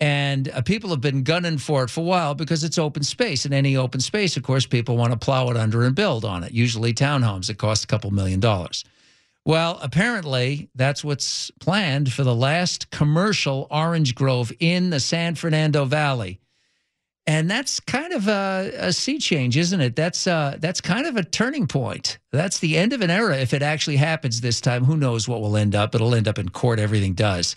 and 0.00 0.48
uh, 0.50 0.62
people 0.62 0.90
have 0.90 1.00
been 1.00 1.24
gunning 1.24 1.58
for 1.58 1.82
it 1.82 1.90
for 1.90 2.00
a 2.00 2.04
while 2.04 2.34
because 2.34 2.62
it's 2.62 2.78
open 2.78 3.02
space. 3.02 3.44
And 3.44 3.52
any 3.52 3.76
open 3.76 4.00
space, 4.00 4.36
of 4.36 4.42
course, 4.44 4.64
people 4.64 4.96
want 4.96 5.12
to 5.12 5.18
plow 5.18 5.50
it 5.50 5.56
under 5.56 5.82
and 5.82 5.94
build 5.94 6.24
on 6.24 6.44
it, 6.44 6.52
usually 6.52 6.94
townhomes 6.94 7.48
that 7.48 7.58
cost 7.58 7.84
a 7.84 7.86
couple 7.88 8.10
million 8.12 8.38
dollars. 8.38 8.84
Well, 9.44 9.78
apparently, 9.82 10.68
that's 10.74 11.02
what's 11.02 11.50
planned 11.58 12.12
for 12.12 12.22
the 12.22 12.34
last 12.34 12.90
commercial 12.90 13.66
orange 13.70 14.14
grove 14.14 14.52
in 14.60 14.90
the 14.90 15.00
San 15.00 15.34
Fernando 15.34 15.84
Valley. 15.84 16.38
And 17.28 17.50
that's 17.50 17.78
kind 17.78 18.14
of 18.14 18.26
a, 18.26 18.72
a 18.78 18.90
sea 18.90 19.18
change, 19.18 19.58
isn't 19.58 19.82
it? 19.82 19.94
That's 19.94 20.26
uh, 20.26 20.56
that's 20.60 20.80
kind 20.80 21.06
of 21.06 21.18
a 21.18 21.22
turning 21.22 21.66
point. 21.66 22.18
That's 22.32 22.58
the 22.58 22.78
end 22.78 22.94
of 22.94 23.02
an 23.02 23.10
era. 23.10 23.36
If 23.36 23.52
it 23.52 23.60
actually 23.60 23.96
happens 23.96 24.40
this 24.40 24.62
time, 24.62 24.82
who 24.82 24.96
knows 24.96 25.28
what 25.28 25.42
will 25.42 25.54
end 25.54 25.74
up? 25.74 25.94
It'll 25.94 26.14
end 26.14 26.26
up 26.26 26.38
in 26.38 26.48
court. 26.48 26.78
Everything 26.78 27.12
does. 27.12 27.54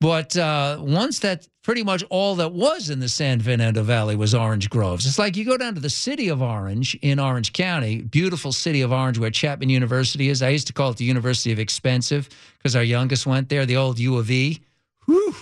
But 0.00 0.36
uh, 0.36 0.78
once 0.80 1.20
that 1.20 1.46
pretty 1.62 1.84
much 1.84 2.02
all 2.10 2.34
that 2.36 2.52
was 2.52 2.90
in 2.90 2.98
the 2.98 3.08
San 3.08 3.38
Fernando 3.40 3.84
Valley 3.84 4.16
was 4.16 4.34
orange 4.34 4.68
groves. 4.68 5.06
It's 5.06 5.18
like 5.18 5.36
you 5.36 5.44
go 5.44 5.56
down 5.56 5.76
to 5.76 5.80
the 5.80 5.90
city 5.90 6.26
of 6.28 6.42
Orange 6.42 6.96
in 6.96 7.20
Orange 7.20 7.52
County, 7.52 8.02
beautiful 8.02 8.50
city 8.50 8.80
of 8.80 8.90
Orange 8.90 9.20
where 9.20 9.30
Chapman 9.30 9.68
University 9.68 10.28
is. 10.28 10.42
I 10.42 10.48
used 10.48 10.66
to 10.68 10.72
call 10.72 10.90
it 10.90 10.96
the 10.96 11.04
University 11.04 11.52
of 11.52 11.60
Expensive 11.60 12.28
because 12.58 12.74
our 12.74 12.82
youngest 12.82 13.26
went 13.26 13.48
there, 13.48 13.64
the 13.64 13.76
old 13.76 14.00
U 14.00 14.18
of 14.18 14.28
E. 14.28 14.60
Whew. 15.06 15.36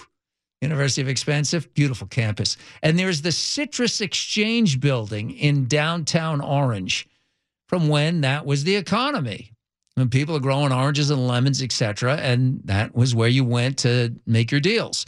University 0.61 1.03
of 1.03 1.09
Expensive, 1.09 1.73
beautiful 1.75 2.07
campus. 2.07 2.57
And 2.83 2.99
there's 2.99 3.23
the 3.23 3.33
Citrus 3.33 4.01
Exchange 4.01 4.81
building 4.81 5.31
in 5.31 5.67
downtown 5.67 6.41
Orange 6.41 7.07
from 7.69 7.89
when 7.89 8.23
that 8.23 8.47
was 8.47 8.65
the 8.65 8.77
economy 8.77 9.53
when 9.97 10.11
people 10.11 10.37
are 10.37 10.41
growing 10.41 10.73
oranges 10.73 11.11
and 11.11 11.27
lemons, 11.27 11.63
etc. 11.63 12.17
And 12.17 12.61
that 12.65 12.95
was 12.95 13.15
where 13.15 13.29
you 13.29 13.45
went 13.45 13.79
to 13.79 14.15
make 14.27 14.51
your 14.51 14.61
deals. 14.61 15.07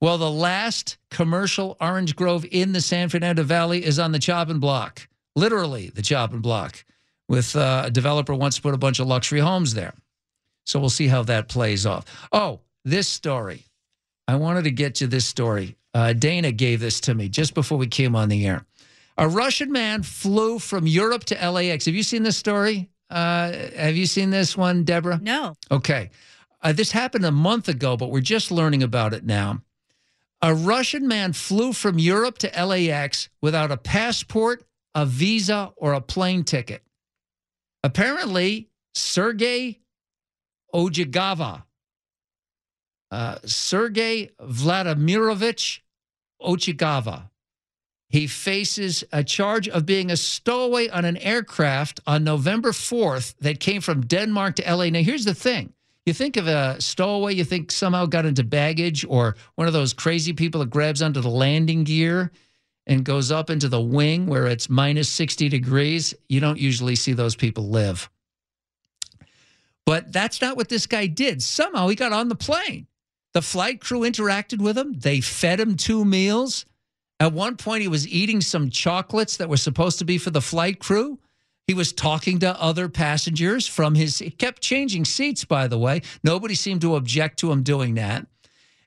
Well, 0.00 0.16
the 0.16 0.30
last 0.30 0.96
commercial 1.10 1.76
orange 1.80 2.14
grove 2.14 2.46
in 2.50 2.72
the 2.72 2.80
San 2.80 3.08
Fernando 3.08 3.42
Valley 3.42 3.84
is 3.84 3.98
on 3.98 4.12
the 4.12 4.20
chopping 4.20 4.60
block, 4.60 5.08
literally 5.34 5.90
the 5.90 6.02
chopping 6.02 6.40
block, 6.40 6.84
with 7.28 7.56
uh, 7.56 7.82
a 7.86 7.90
developer 7.90 8.32
wants 8.32 8.56
to 8.56 8.62
put 8.62 8.74
a 8.74 8.78
bunch 8.78 9.00
of 9.00 9.08
luxury 9.08 9.40
homes 9.40 9.74
there. 9.74 9.92
So 10.66 10.78
we'll 10.78 10.88
see 10.88 11.08
how 11.08 11.24
that 11.24 11.48
plays 11.48 11.84
off. 11.84 12.04
Oh, 12.30 12.60
this 12.84 13.08
story. 13.08 13.64
I 14.28 14.36
wanted 14.36 14.64
to 14.64 14.70
get 14.70 14.96
to 14.96 15.06
this 15.06 15.24
story. 15.24 15.76
Uh, 15.94 16.12
Dana 16.12 16.52
gave 16.52 16.80
this 16.80 17.00
to 17.00 17.14
me 17.14 17.30
just 17.30 17.54
before 17.54 17.78
we 17.78 17.86
came 17.86 18.14
on 18.14 18.28
the 18.28 18.46
air. 18.46 18.66
A 19.16 19.26
Russian 19.26 19.72
man 19.72 20.02
flew 20.02 20.58
from 20.58 20.86
Europe 20.86 21.24
to 21.24 21.50
LAX. 21.50 21.86
Have 21.86 21.94
you 21.94 22.02
seen 22.02 22.22
this 22.22 22.36
story? 22.36 22.90
Uh, 23.10 23.52
have 23.74 23.96
you 23.96 24.04
seen 24.04 24.28
this 24.28 24.54
one, 24.54 24.84
Deborah? 24.84 25.18
No. 25.22 25.56
Okay. 25.70 26.10
Uh, 26.62 26.72
this 26.72 26.92
happened 26.92 27.24
a 27.24 27.32
month 27.32 27.68
ago, 27.68 27.96
but 27.96 28.10
we're 28.10 28.20
just 28.20 28.50
learning 28.50 28.82
about 28.82 29.14
it 29.14 29.24
now. 29.24 29.62
A 30.42 30.54
Russian 30.54 31.08
man 31.08 31.32
flew 31.32 31.72
from 31.72 31.98
Europe 31.98 32.38
to 32.38 32.64
LAX 32.64 33.30
without 33.40 33.72
a 33.72 33.76
passport, 33.76 34.62
a 34.94 35.06
visa, 35.06 35.72
or 35.76 35.94
a 35.94 36.00
plane 36.00 36.44
ticket. 36.44 36.82
Apparently, 37.82 38.68
Sergei 38.94 39.80
Ojigava, 40.74 41.64
uh, 43.10 43.38
Sergei 43.44 44.30
Vladimirovich 44.40 45.80
Ochigava, 46.42 47.30
he 48.08 48.26
faces 48.26 49.04
a 49.12 49.22
charge 49.22 49.68
of 49.68 49.84
being 49.84 50.10
a 50.10 50.16
stowaway 50.16 50.88
on 50.88 51.04
an 51.04 51.18
aircraft 51.18 52.00
on 52.06 52.24
November 52.24 52.70
4th 52.70 53.34
that 53.40 53.60
came 53.60 53.80
from 53.80 54.06
Denmark 54.06 54.56
to 54.56 54.74
LA. 54.74 54.86
Now, 54.86 55.02
here's 55.02 55.26
the 55.26 55.34
thing 55.34 55.72
you 56.06 56.14
think 56.14 56.38
of 56.38 56.48
a 56.48 56.80
stowaway, 56.80 57.34
you 57.34 57.44
think 57.44 57.70
somehow 57.70 58.06
got 58.06 58.24
into 58.24 58.42
baggage 58.42 59.04
or 59.06 59.36
one 59.56 59.66
of 59.66 59.74
those 59.74 59.92
crazy 59.92 60.32
people 60.32 60.60
that 60.60 60.70
grabs 60.70 61.02
onto 61.02 61.20
the 61.20 61.28
landing 61.28 61.84
gear 61.84 62.32
and 62.86 63.04
goes 63.04 63.30
up 63.30 63.50
into 63.50 63.68
the 63.68 63.80
wing 63.80 64.26
where 64.26 64.46
it's 64.46 64.70
minus 64.70 65.10
60 65.10 65.50
degrees. 65.50 66.14
You 66.30 66.40
don't 66.40 66.58
usually 66.58 66.96
see 66.96 67.12
those 67.12 67.36
people 67.36 67.68
live. 67.68 68.08
But 69.84 70.10
that's 70.10 70.40
not 70.40 70.56
what 70.56 70.70
this 70.70 70.86
guy 70.86 71.06
did. 71.06 71.42
Somehow 71.42 71.88
he 71.88 71.94
got 71.94 72.12
on 72.12 72.28
the 72.28 72.34
plane. 72.34 72.87
The 73.38 73.42
flight 73.42 73.80
crew 73.80 74.00
interacted 74.00 74.60
with 74.60 74.76
him, 74.76 74.94
they 74.98 75.20
fed 75.20 75.60
him 75.60 75.76
two 75.76 76.04
meals. 76.04 76.66
At 77.20 77.32
one 77.32 77.56
point, 77.56 77.82
he 77.82 77.86
was 77.86 78.08
eating 78.08 78.40
some 78.40 78.68
chocolates 78.68 79.36
that 79.36 79.48
were 79.48 79.56
supposed 79.56 80.00
to 80.00 80.04
be 80.04 80.18
for 80.18 80.30
the 80.30 80.40
flight 80.40 80.80
crew. 80.80 81.20
He 81.64 81.72
was 81.72 81.92
talking 81.92 82.40
to 82.40 82.60
other 82.60 82.88
passengers 82.88 83.68
from 83.68 83.94
his, 83.94 84.18
he 84.18 84.30
kept 84.30 84.60
changing 84.60 85.04
seats, 85.04 85.44
by 85.44 85.68
the 85.68 85.78
way. 85.78 86.02
Nobody 86.24 86.56
seemed 86.56 86.80
to 86.80 86.96
object 86.96 87.38
to 87.38 87.52
him 87.52 87.62
doing 87.62 87.94
that. 87.94 88.26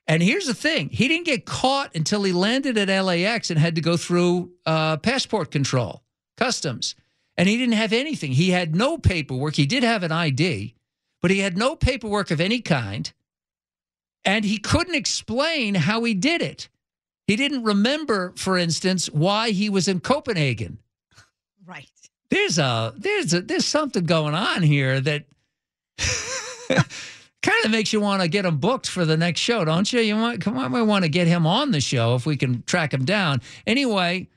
And 0.06 0.22
here's 0.22 0.48
the 0.48 0.52
thing 0.52 0.90
he 0.90 1.08
didn't 1.08 1.24
get 1.24 1.46
caught 1.46 1.96
until 1.96 2.22
he 2.22 2.32
landed 2.32 2.76
at 2.76 2.90
LAX 2.90 3.48
and 3.48 3.58
had 3.58 3.76
to 3.76 3.80
go 3.80 3.96
through 3.96 4.52
uh, 4.66 4.98
passport 4.98 5.50
control, 5.50 6.02
customs. 6.36 6.94
And 7.38 7.48
he 7.48 7.56
didn't 7.56 7.76
have 7.76 7.94
anything. 7.94 8.32
He 8.32 8.50
had 8.50 8.76
no 8.76 8.98
paperwork. 8.98 9.54
He 9.54 9.64
did 9.64 9.82
have 9.82 10.02
an 10.02 10.12
ID, 10.12 10.74
but 11.22 11.30
he 11.30 11.38
had 11.38 11.56
no 11.56 11.74
paperwork 11.74 12.30
of 12.30 12.38
any 12.38 12.60
kind. 12.60 13.10
And 14.24 14.44
he 14.44 14.58
couldn't 14.58 14.94
explain 14.94 15.74
how 15.74 16.04
he 16.04 16.14
did 16.14 16.42
it. 16.42 16.68
He 17.26 17.36
didn't 17.36 17.64
remember, 17.64 18.32
for 18.36 18.58
instance, 18.58 19.06
why 19.06 19.50
he 19.50 19.70
was 19.70 19.88
in 19.88 20.00
Copenhagen. 20.00 20.78
Right. 21.64 21.88
There's 22.30 22.58
a 22.58 22.94
there's 22.96 23.34
a 23.34 23.42
there's 23.42 23.66
something 23.66 24.04
going 24.04 24.34
on 24.34 24.62
here 24.62 25.00
that 25.00 25.24
kind 27.42 27.64
of 27.64 27.70
makes 27.70 27.92
you 27.92 28.00
want 28.00 28.22
to 28.22 28.28
get 28.28 28.44
him 28.44 28.58
booked 28.58 28.88
for 28.88 29.04
the 29.04 29.16
next 29.16 29.40
show, 29.40 29.64
don't 29.64 29.92
you? 29.92 30.00
You 30.00 30.16
might 30.16 30.40
come 30.40 30.56
on, 30.56 30.72
might 30.72 30.82
want 30.82 31.04
to 31.04 31.08
get 31.10 31.26
him 31.26 31.46
on 31.46 31.70
the 31.70 31.80
show 31.80 32.14
if 32.14 32.26
we 32.26 32.36
can 32.36 32.62
track 32.62 32.92
him 32.92 33.04
down. 33.04 33.42
Anyway, 33.66 34.28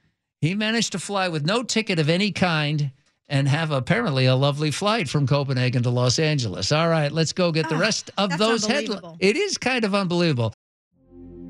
he 0.41 0.55
managed 0.55 0.91
to 0.91 0.99
fly 0.99 1.27
with 1.27 1.45
no 1.45 1.63
ticket 1.63 1.99
of 1.99 2.09
any 2.09 2.31
kind 2.31 2.91
and 3.27 3.47
have 3.47 3.71
apparently 3.71 4.25
a 4.25 4.35
lovely 4.35 4.71
flight 4.71 5.09
from 5.09 5.25
Copenhagen 5.27 5.83
to 5.83 5.89
Los 5.89 6.19
Angeles. 6.19 6.71
All 6.71 6.89
right, 6.89 7.11
let's 7.11 7.33
go 7.33 7.51
get 7.51 7.67
the 7.69 7.75
Ah, 7.75 7.79
rest 7.79 8.11
of 8.17 8.29
that's 8.29 8.39
those 8.39 8.65
headlines. 8.65 9.17
It 9.19 9.35
is 9.35 9.57
kind 9.57 9.83
of 9.83 9.95
unbelievable. 9.95 10.53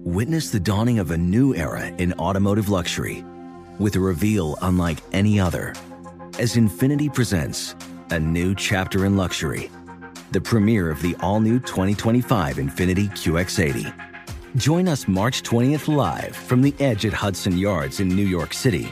Witness 0.03 0.51
the 0.51 0.59
dawning 0.59 0.99
of 0.99 1.11
a 1.11 1.17
new 1.17 1.55
era 1.55 1.87
in 1.97 2.13
automotive 2.13 2.69
luxury 2.69 3.23
with 3.79 3.95
a 3.95 3.99
reveal 3.99 4.57
unlike 4.61 4.99
any 5.11 5.39
other 5.39 5.73
as 6.39 6.55
Infiniti 6.55 7.13
presents 7.13 7.75
a 8.11 8.19
new 8.19 8.53
chapter 8.53 9.05
in 9.05 9.17
luxury, 9.17 9.69
the 10.31 10.39
premiere 10.41 10.91
of 10.91 11.01
the 11.01 11.15
all 11.21 11.39
new 11.39 11.59
2025 11.59 12.57
Infiniti 12.57 13.09
QX80. 13.09 13.93
Join 14.57 14.87
us 14.87 15.07
March 15.07 15.41
20th 15.43 15.93
live 15.93 16.35
from 16.35 16.61
the 16.61 16.73
edge 16.79 17.05
at 17.05 17.13
Hudson 17.13 17.57
Yards 17.57 17.99
in 17.99 18.07
New 18.07 18.25
York 18.25 18.53
City, 18.53 18.91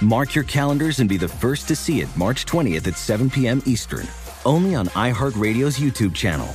Mark 0.00 0.34
your 0.34 0.44
calendars 0.44 1.00
and 1.00 1.08
be 1.08 1.16
the 1.16 1.28
first 1.28 1.66
to 1.68 1.76
see 1.76 2.00
it 2.00 2.08
March 2.16 2.46
20th 2.46 2.86
at 2.86 2.96
7 2.96 3.28
p.m. 3.28 3.60
Eastern, 3.66 4.06
only 4.44 4.76
on 4.76 4.86
iHeartRadio's 4.88 5.78
YouTube 5.78 6.14
channel. 6.14 6.46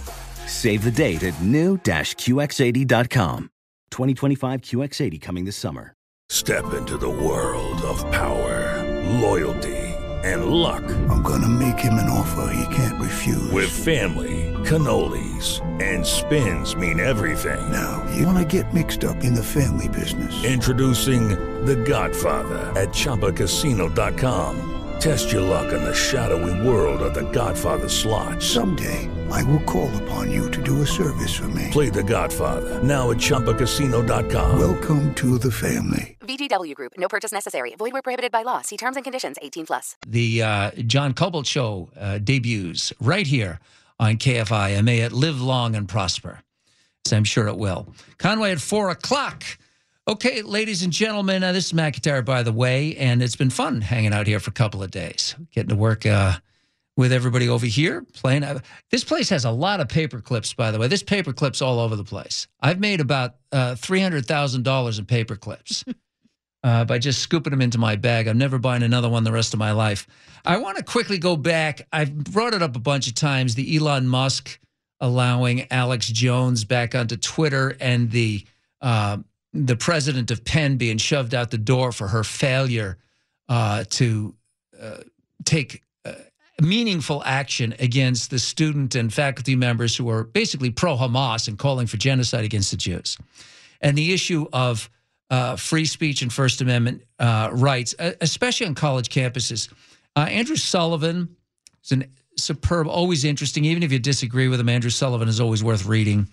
Save 0.47 0.83
the 0.83 0.91
date 0.91 1.23
at 1.23 1.39
new-QX80.com. 1.41 3.49
2025 3.91 4.61
QX80 4.61 5.21
coming 5.21 5.45
this 5.45 5.57
summer. 5.57 5.93
Step 6.29 6.73
into 6.73 6.97
the 6.97 7.09
world 7.09 7.81
of 7.81 7.99
power, 8.11 8.81
loyalty, 9.19 9.75
and 10.23 10.45
luck. 10.45 10.83
I'm 11.09 11.21
gonna 11.21 11.49
make 11.49 11.77
him 11.77 11.93
an 11.95 12.09
offer 12.09 12.49
he 12.53 12.75
can't 12.75 12.99
refuse. 12.99 13.51
With 13.51 13.69
family, 13.69 14.52
cannolis, 14.63 15.61
and 15.81 16.05
spins 16.05 16.75
mean 16.75 16.99
everything. 16.99 17.71
Now, 17.71 18.05
you 18.15 18.25
wanna 18.25 18.45
get 18.45 18.73
mixed 18.73 19.03
up 19.03 19.17
in 19.23 19.33
the 19.33 19.43
family 19.43 19.89
business. 19.89 20.43
Introducing 20.43 21.29
The 21.65 21.75
Godfather 21.75 22.71
at 22.79 22.89
ChumbaCasino.com. 22.89 24.69
Test 24.99 25.33
your 25.33 25.41
luck 25.41 25.73
in 25.73 25.83
the 25.83 25.93
shadowy 25.93 26.65
world 26.65 27.01
of 27.01 27.13
The 27.13 27.29
Godfather 27.31 27.89
slot. 27.89 28.41
Someday, 28.41 29.09
I 29.29 29.43
will 29.43 29.59
call 29.61 29.89
upon 30.03 30.31
you 30.31 30.49
to 30.51 30.61
do 30.61 30.81
a 30.81 30.85
service 30.87 31.33
for 31.33 31.49
me. 31.49 31.67
Play 31.71 31.89
The 31.89 32.03
Godfather 32.03 32.81
now 32.83 33.11
at 33.11 33.17
ChumbaCasino.com. 33.17 34.59
Welcome 34.59 35.13
to 35.15 35.37
the 35.37 35.51
family. 35.51 36.17
VGW 36.21 36.73
Group. 36.75 36.93
No 36.97 37.07
purchase 37.09 37.33
necessary. 37.33 37.75
Void 37.75 37.91
where 37.91 38.01
prohibited 38.01 38.31
by 38.31 38.43
law. 38.43 38.61
See 38.61 38.77
terms 38.77 38.95
and 38.95 39.03
conditions. 39.03 39.37
18 39.41 39.65
plus. 39.65 39.97
The 40.07 40.41
uh, 40.41 40.71
John 40.87 41.13
Kobylt 41.13 41.45
Show 41.45 41.89
uh, 41.99 42.19
debuts 42.19 42.93
right 43.01 43.27
here 43.27 43.59
on 44.03 44.17
KFI. 44.17 44.71
And 44.71 44.85
May 44.85 44.99
it 44.99 45.11
live 45.11 45.41
long 45.41 45.75
and 45.75 45.87
prosper. 45.87 46.41
So 47.05 47.17
I'm 47.17 47.23
sure 47.23 47.47
it 47.47 47.57
will. 47.57 47.87
Conway 48.17 48.51
at 48.51 48.61
4 48.61 48.89
o'clock. 48.89 49.43
Okay, 50.07 50.41
ladies 50.41 50.83
and 50.83 50.91
gentlemen, 50.91 51.43
uh, 51.43 51.53
this 51.53 51.67
is 51.67 51.73
McIntyre, 51.73 52.23
by 52.25 52.43
the 52.43 52.51
way, 52.51 52.95
and 52.97 53.23
it's 53.23 53.37
been 53.37 53.49
fun 53.49 53.79
hanging 53.79 54.13
out 54.13 54.27
here 54.27 54.39
for 54.41 54.49
a 54.49 54.53
couple 54.53 54.83
of 54.83 54.91
days, 54.91 55.33
getting 55.51 55.69
to 55.69 55.75
work 55.75 56.05
uh, 56.05 56.33
with 56.97 57.13
everybody 57.13 57.47
over 57.47 57.65
here, 57.65 58.05
playing. 58.13 58.43
Uh, 58.43 58.59
this 58.91 59.05
place 59.05 59.29
has 59.29 59.45
a 59.45 59.51
lot 59.51 59.79
of 59.79 59.87
paper 59.87 60.19
clips, 60.19 60.53
by 60.53 60.71
the 60.71 60.79
way. 60.79 60.89
This 60.89 61.03
paper 61.03 61.31
clips 61.31 61.61
all 61.61 61.79
over 61.79 61.95
the 61.95 62.03
place. 62.03 62.47
I've 62.59 62.81
made 62.81 62.99
about 62.99 63.35
uh, 63.53 63.75
$300,000 63.75 64.99
in 64.99 65.05
paper 65.05 65.37
clips 65.37 65.85
uh, 66.63 66.85
by 66.85 66.97
just 66.97 67.19
scooping 67.19 67.51
them 67.51 67.61
into 67.61 67.77
my 67.77 67.95
bag. 67.95 68.27
I'm 68.27 68.37
never 68.37 68.57
buying 68.57 68.83
another 68.83 69.09
one 69.09 69.23
the 69.23 69.31
rest 69.31 69.53
of 69.53 69.59
my 69.59 69.71
life. 69.71 70.07
I 70.45 70.57
want 70.57 70.77
to 70.77 70.83
quickly 70.83 71.17
go 71.17 71.35
back. 71.35 71.87
I've 71.91 72.13
brought 72.15 72.53
it 72.53 72.61
up 72.61 72.75
a 72.75 72.79
bunch 72.79 73.07
of 73.07 73.15
times 73.15 73.55
the 73.55 73.77
Elon 73.77 74.07
Musk 74.07 74.59
allowing 74.99 75.69
Alex 75.71 76.07
Jones 76.07 76.63
back 76.63 76.95
onto 76.95 77.17
Twitter 77.17 77.75
and 77.79 78.09
the 78.11 78.45
uh, 78.81 79.17
the 79.53 79.75
president 79.75 80.31
of 80.31 80.43
Penn 80.43 80.77
being 80.77 80.97
shoved 80.97 81.35
out 81.35 81.51
the 81.51 81.57
door 81.57 81.91
for 81.91 82.07
her 82.07 82.23
failure 82.23 82.97
uh, 83.49 83.83
to 83.91 84.33
uh, 84.81 84.97
take 85.45 85.83
uh, 86.05 86.13
meaningful 86.61 87.21
action 87.25 87.75
against 87.79 88.31
the 88.31 88.39
student 88.39 88.95
and 88.95 89.13
faculty 89.13 89.55
members 89.55 89.95
who 89.95 90.09
are 90.09 90.23
basically 90.23 90.71
pro 90.71 90.97
Hamas 90.97 91.47
and 91.47 91.59
calling 91.59 91.85
for 91.85 91.97
genocide 91.97 92.45
against 92.45 92.71
the 92.71 92.77
Jews. 92.77 93.17
And 93.79 93.97
the 93.97 94.13
issue 94.13 94.47
of 94.53 94.89
uh, 95.33 95.55
free 95.55 95.85
speech 95.85 96.21
and 96.21 96.31
First 96.31 96.61
Amendment 96.61 97.01
uh, 97.17 97.49
rights, 97.53 97.95
especially 98.21 98.67
on 98.67 98.75
college 98.75 99.09
campuses. 99.09 99.67
Uh, 100.15 100.27
Andrew 100.29 100.55
Sullivan 100.55 101.35
is 101.83 101.91
an 101.91 102.05
superb, 102.37 102.87
always 102.87 103.25
interesting. 103.25 103.65
Even 103.65 103.81
if 103.81 103.91
you 103.91 103.97
disagree 103.97 104.47
with 104.47 104.59
him, 104.59 104.69
Andrew 104.69 104.91
Sullivan 104.91 105.27
is 105.27 105.39
always 105.39 105.63
worth 105.63 105.87
reading. 105.87 106.27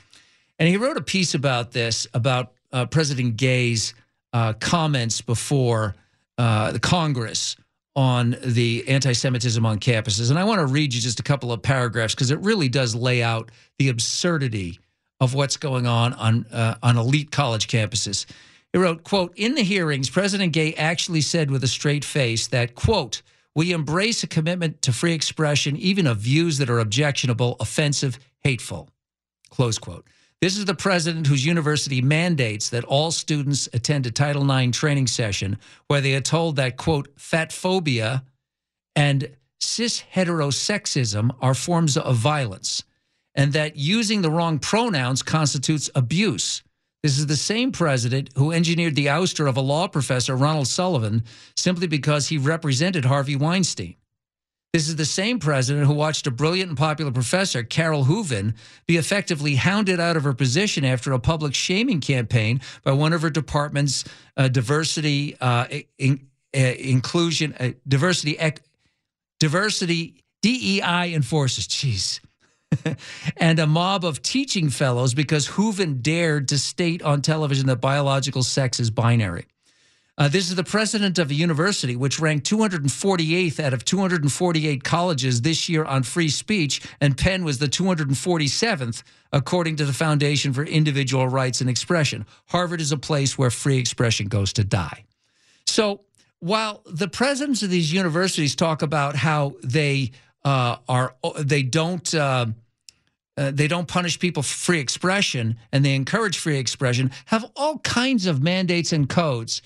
And 0.59 0.69
he 0.69 0.77
wrote 0.77 0.99
a 0.99 1.03
piece 1.03 1.33
about 1.33 1.73
this, 1.73 2.07
about 2.13 2.53
uh, 2.75 2.85
President 2.85 3.39
Gay's 3.39 3.95
uh, 4.35 4.53
comments 4.61 5.23
before 5.23 5.95
the 6.37 6.79
Congress 6.83 7.57
on 7.97 8.37
the 8.45 8.85
anti 8.87 9.15
Semitism 9.15 9.65
on 9.65 9.79
campuses. 9.79 10.29
And 10.29 10.39
I 10.39 10.45
want 10.45 10.61
to 10.61 10.67
read 10.67 10.93
you 10.93 11.01
just 11.01 11.21
a 11.21 11.23
couple 11.23 11.53
of 11.53 11.63
paragraphs 11.63 12.15
because 12.15 12.31
it 12.31 12.39
really 12.41 12.69
does 12.69 12.95
lay 12.95 13.23
out 13.23 13.51
the 13.79 13.89
absurdity 13.89 14.79
of 15.21 15.33
what's 15.33 15.57
going 15.57 15.87
on 15.87 16.13
on, 16.15 16.45
on 16.83 16.99
elite 16.99 17.31
college 17.31 17.67
campuses. 17.67 18.27
He 18.73 18.79
wrote, 18.79 19.03
quote, 19.03 19.33
in 19.37 19.55
the 19.55 19.63
hearings, 19.63 20.11
President 20.11 20.53
Gay 20.53 20.75
actually 20.75 21.23
said 21.23 21.51
with 21.51 21.65
a 21.65 21.69
straight 21.69 22.05
face 22.05 22.47
that, 22.49 22.75
quote, 22.75 23.23
we 23.55 23.73
embrace 23.73 24.23
a 24.23 24.29
commitment 24.29 24.81
to 24.83 24.93
free 24.93 25.13
expression, 25.13 25.77
even 25.77 26.07
of 26.07 26.19
views 26.19 26.59
that 26.59 26.71
are 26.71 26.79
objectionable, 26.79 27.57
offensive, 27.59 28.19
hateful, 28.41 28.89
close 29.51 29.79
quote. 29.79 30.07
This 30.41 30.57
is 30.57 30.65
the 30.65 30.75
president 30.75 31.27
whose 31.27 31.45
university 31.45 32.01
mandates 32.01 32.71
that 32.71 32.85
all 32.85 33.11
students 33.11 33.69
attend 33.75 34.07
a 34.07 34.11
Title 34.11 34.51
IX 34.51 34.75
training 34.75 35.09
session 35.09 35.59
where 35.89 36.01
they 36.01 36.15
are 36.15 36.21
told 36.21 36.57
that, 36.57 36.77
quote, 36.77 37.09
fat 37.19 37.53
phobia 37.53 38.25
and 38.97 39.37
cis 39.59 40.03
heterosexism 40.15 41.31
are 41.43 41.55
forms 41.55 41.97
of 41.97 42.17
violence 42.17 42.85
and 43.35 43.53
that 43.53 43.77
using 43.77 44.23
the 44.23 44.31
wrong 44.31 44.59
pronouns 44.59 45.23
constitutes 45.23 45.91
abuse. 45.95 46.63
This 47.03 47.19
is 47.19 47.27
the 47.27 47.37
same 47.37 47.73
president 47.73 48.31
who 48.37 48.53
engineered 48.53 48.95
the 48.95 49.07
ouster 49.07 49.49
of 49.49 49.57
a 49.57 49.63
law 49.63 49.89
professor, 49.89 50.37
Ronald 50.37 50.69
Sullivan, 50.69 51.25
simply 51.57 51.87
because 51.87 52.29
he 52.29 52.37
represented 52.37 53.07
Harvey 53.07 53.37
Weinstein. 53.37 53.97
This 54.73 54.87
is 54.87 54.97
the 54.97 55.05
same 55.05 55.41
president 55.41 55.87
who 55.87 55.95
watched 55.95 56.27
a 56.29 56.31
brilliant 56.31 56.69
and 56.69 56.79
popular 56.79 57.11
professor, 57.11 57.65
Carol 57.65 58.05
Hooven, 58.05 58.55
be 58.87 58.99
effectively 58.99 59.57
hounded 59.57 59.99
out 59.99 60.17
of 60.17 60.23
her 60.23 60.35
position 60.35 60.85
after 60.85 61.13
a 61.13 61.19
public 61.19 61.55
shaming 61.55 62.01
campaign 62.01 62.61
by 62.85 62.93
one 62.93 63.13
of 63.13 63.23
her 63.23 63.31
department's 63.31 64.05
uh, 64.37 64.47
diversity, 64.47 65.37
uh, 65.41 65.67
in, 65.99 66.29
uh, 66.55 66.61
inclusion, 66.61 67.55
uh, 67.59 67.71
diversity, 67.89 68.37
ec- 68.39 68.63
diversity 69.41 70.23
DEI 70.43 71.15
enforcers. 71.15 71.67
Jeez. 71.67 72.21
and 73.37 73.59
a 73.59 73.67
mob 73.67 74.05
of 74.05 74.23
teaching 74.23 74.71
fellows 74.71 75.15
because 75.15 75.47
Hooven 75.49 76.01
dared 76.01 76.49
to 76.49 76.59
state 76.59 77.03
on 77.03 77.23
television 77.23 77.67
that 77.67 77.77
biological 77.77 78.43
sex 78.43 78.81
is 78.81 78.91
binary. 78.91 79.47
Uh, 80.21 80.29
this 80.29 80.51
is 80.51 80.55
the 80.55 80.65
president 80.65 81.19
of 81.19 81.31
a 81.31 81.35
university 81.35 81.97
which 81.97 82.21
ranked 82.21 82.49
248th 82.49 83.59
out 83.59 83.73
of 83.73 83.87
248 83.87 84.85
colleges 84.85 85.41
this 85.41 85.67
year 85.67 85.83
on 85.85 86.03
free 86.03 86.29
speech, 86.29 86.83
and 87.01 87.17
Penn 87.17 87.43
was 87.43 87.59
the 87.59 87.67
247th, 87.67 89.03
according 89.33 89.77
to 89.77 89.87
the 89.87 89.95
Foundation 89.95 90.53
for 90.53 90.63
Individual 90.63 91.27
Rights 91.27 91.63
and 91.63 91.71
Expression. 91.71 92.27
Harvard 92.49 92.83
is 92.83 92.93
a 92.93 92.99
place 92.99 93.39
where 93.39 93.51
free 93.51 93.79
expression 93.79 94.29
goes 94.29 94.53
to 94.53 94.65
die. 94.65 95.05
So 95.67 96.03
while 96.41 96.83
the 96.85 97.09
presidents 97.09 97.63
of 97.63 97.71
these 97.71 97.91
universities 97.91 98.55
talk 98.55 98.83
about 98.83 99.17
how 99.17 99.55
they 99.63 100.11
uh, 100.45 100.77
are, 100.87 101.15
they 101.39 101.63
don't. 101.63 102.15
Uh, 102.15 102.47
uh, 103.41 103.51
they 103.51 103.67
don't 103.67 103.89
punish 103.89 104.19
people 104.19 104.43
for 104.43 104.55
free 104.55 104.79
expression 104.79 105.57
and 105.73 105.83
they 105.83 105.95
encourage 105.95 106.37
free 106.37 106.59
expression, 106.59 107.11
have 107.25 107.51
all 107.57 107.79
kinds 107.79 108.27
of 108.27 108.43
mandates 108.43 108.93
and 108.93 109.09
codes 109.09 109.63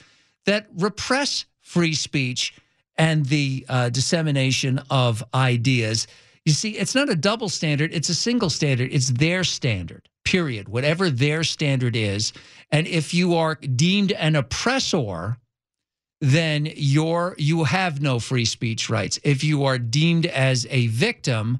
that 0.46 0.68
repress 0.76 1.44
free 1.60 1.92
speech 1.92 2.54
and 2.96 3.26
the 3.26 3.66
uh, 3.68 3.88
dissemination 3.88 4.80
of 4.90 5.24
ideas. 5.34 6.06
You 6.44 6.52
see, 6.52 6.76
it's 6.76 6.94
not 6.94 7.08
a 7.10 7.16
double 7.16 7.48
standard, 7.48 7.92
it's 7.92 8.08
a 8.08 8.14
single 8.14 8.48
standard. 8.48 8.92
It's 8.92 9.08
their 9.08 9.42
standard, 9.42 10.08
period, 10.24 10.68
whatever 10.68 11.10
their 11.10 11.42
standard 11.42 11.96
is. 11.96 12.32
And 12.70 12.86
if 12.86 13.12
you 13.12 13.34
are 13.34 13.56
deemed 13.56 14.12
an 14.12 14.36
oppressor, 14.36 15.38
then 16.20 16.68
you're, 16.76 17.34
you 17.38 17.64
have 17.64 18.00
no 18.00 18.20
free 18.20 18.44
speech 18.44 18.88
rights. 18.88 19.18
If 19.24 19.42
you 19.42 19.64
are 19.64 19.78
deemed 19.78 20.26
as 20.26 20.64
a 20.70 20.86
victim 20.86 21.58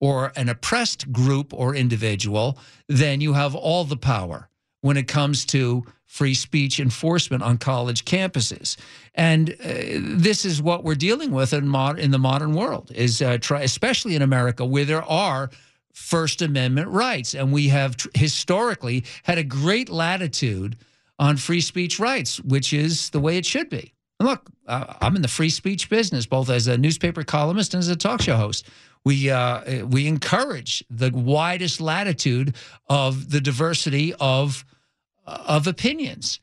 or 0.00 0.32
an 0.36 0.48
oppressed 0.48 1.12
group 1.12 1.52
or 1.52 1.74
individual, 1.74 2.58
then 2.88 3.20
you 3.20 3.34
have 3.34 3.54
all 3.54 3.84
the 3.84 3.96
power 3.96 4.48
when 4.80 4.96
it 4.96 5.06
comes 5.06 5.44
to 5.44 5.84
free 6.06 6.34
speech 6.34 6.80
enforcement 6.80 7.42
on 7.42 7.58
college 7.58 8.04
campuses. 8.04 8.76
And 9.14 9.50
uh, 9.50 9.54
this 10.00 10.44
is 10.44 10.60
what 10.60 10.82
we're 10.82 10.94
dealing 10.96 11.30
with 11.30 11.52
in, 11.52 11.68
mod- 11.68 11.98
in 11.98 12.10
the 12.10 12.18
modern 12.18 12.54
world, 12.54 12.90
is 12.94 13.22
uh, 13.22 13.38
try, 13.38 13.60
especially 13.60 14.16
in 14.16 14.22
America, 14.22 14.64
where 14.64 14.84
there 14.84 15.04
are 15.04 15.50
First 15.92 16.42
Amendment 16.42 16.88
rights. 16.88 17.34
And 17.34 17.52
we 17.52 17.68
have 17.68 17.96
tr- 17.96 18.08
historically 18.14 19.04
had 19.22 19.38
a 19.38 19.44
great 19.44 19.88
latitude 19.88 20.76
on 21.18 21.36
free 21.36 21.60
speech 21.60 22.00
rights, 22.00 22.40
which 22.40 22.72
is 22.72 23.10
the 23.10 23.20
way 23.20 23.36
it 23.36 23.46
should 23.46 23.68
be. 23.68 23.92
And 24.18 24.28
look, 24.28 24.50
uh, 24.66 24.94
I'm 25.00 25.14
in 25.16 25.22
the 25.22 25.28
free 25.28 25.50
speech 25.50 25.88
business, 25.88 26.26
both 26.26 26.50
as 26.50 26.66
a 26.66 26.76
newspaper 26.76 27.22
columnist 27.22 27.74
and 27.74 27.80
as 27.80 27.88
a 27.88 27.96
talk 27.96 28.20
show 28.20 28.36
host. 28.36 28.66
We 29.04 29.30
uh, 29.30 29.86
we 29.86 30.06
encourage 30.06 30.84
the 30.90 31.10
widest 31.10 31.80
latitude 31.80 32.56
of 32.88 33.30
the 33.30 33.40
diversity 33.40 34.14
of 34.20 34.64
of 35.26 35.66
opinions. 35.66 36.40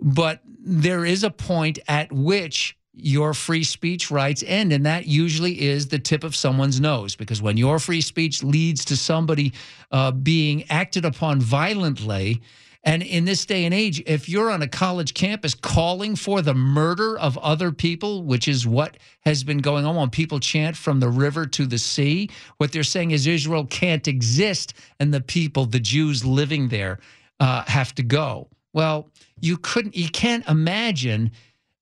But 0.00 0.42
there 0.44 1.04
is 1.04 1.24
a 1.24 1.30
point 1.30 1.78
at 1.88 2.12
which 2.12 2.76
your 2.92 3.34
free 3.34 3.64
speech 3.64 4.10
rights 4.10 4.44
end, 4.46 4.72
and 4.72 4.86
that 4.86 5.06
usually 5.06 5.60
is 5.60 5.88
the 5.88 5.98
tip 5.98 6.24
of 6.24 6.36
someone's 6.36 6.80
nose. 6.80 7.16
Because 7.16 7.42
when 7.42 7.56
your 7.56 7.78
free 7.78 8.00
speech 8.00 8.42
leads 8.42 8.84
to 8.86 8.96
somebody 8.96 9.52
uh, 9.90 10.12
being 10.12 10.64
acted 10.70 11.04
upon 11.04 11.40
violently, 11.40 12.42
And 12.84 13.02
in 13.02 13.24
this 13.24 13.46
day 13.46 13.64
and 13.64 13.72
age, 13.72 14.02
if 14.06 14.28
you're 14.28 14.50
on 14.50 14.60
a 14.60 14.68
college 14.68 15.14
campus 15.14 15.54
calling 15.54 16.16
for 16.16 16.42
the 16.42 16.52
murder 16.52 17.18
of 17.18 17.38
other 17.38 17.72
people, 17.72 18.22
which 18.24 18.46
is 18.46 18.66
what 18.66 18.98
has 19.20 19.42
been 19.42 19.58
going 19.58 19.86
on 19.86 19.96
when 19.96 20.10
people 20.10 20.38
chant 20.38 20.76
from 20.76 21.00
the 21.00 21.08
river 21.08 21.46
to 21.46 21.66
the 21.66 21.78
sea, 21.78 22.28
what 22.58 22.72
they're 22.72 22.82
saying 22.82 23.12
is 23.12 23.26
Israel 23.26 23.64
can't 23.64 24.06
exist 24.06 24.74
and 25.00 25.14
the 25.14 25.22
people, 25.22 25.64
the 25.64 25.80
Jews 25.80 26.26
living 26.26 26.68
there, 26.68 26.98
uh, 27.40 27.64
have 27.66 27.94
to 27.94 28.02
go. 28.02 28.48
Well, 28.74 29.08
you 29.40 29.56
couldn't, 29.56 29.96
you 29.96 30.10
can't 30.10 30.46
imagine 30.46 31.30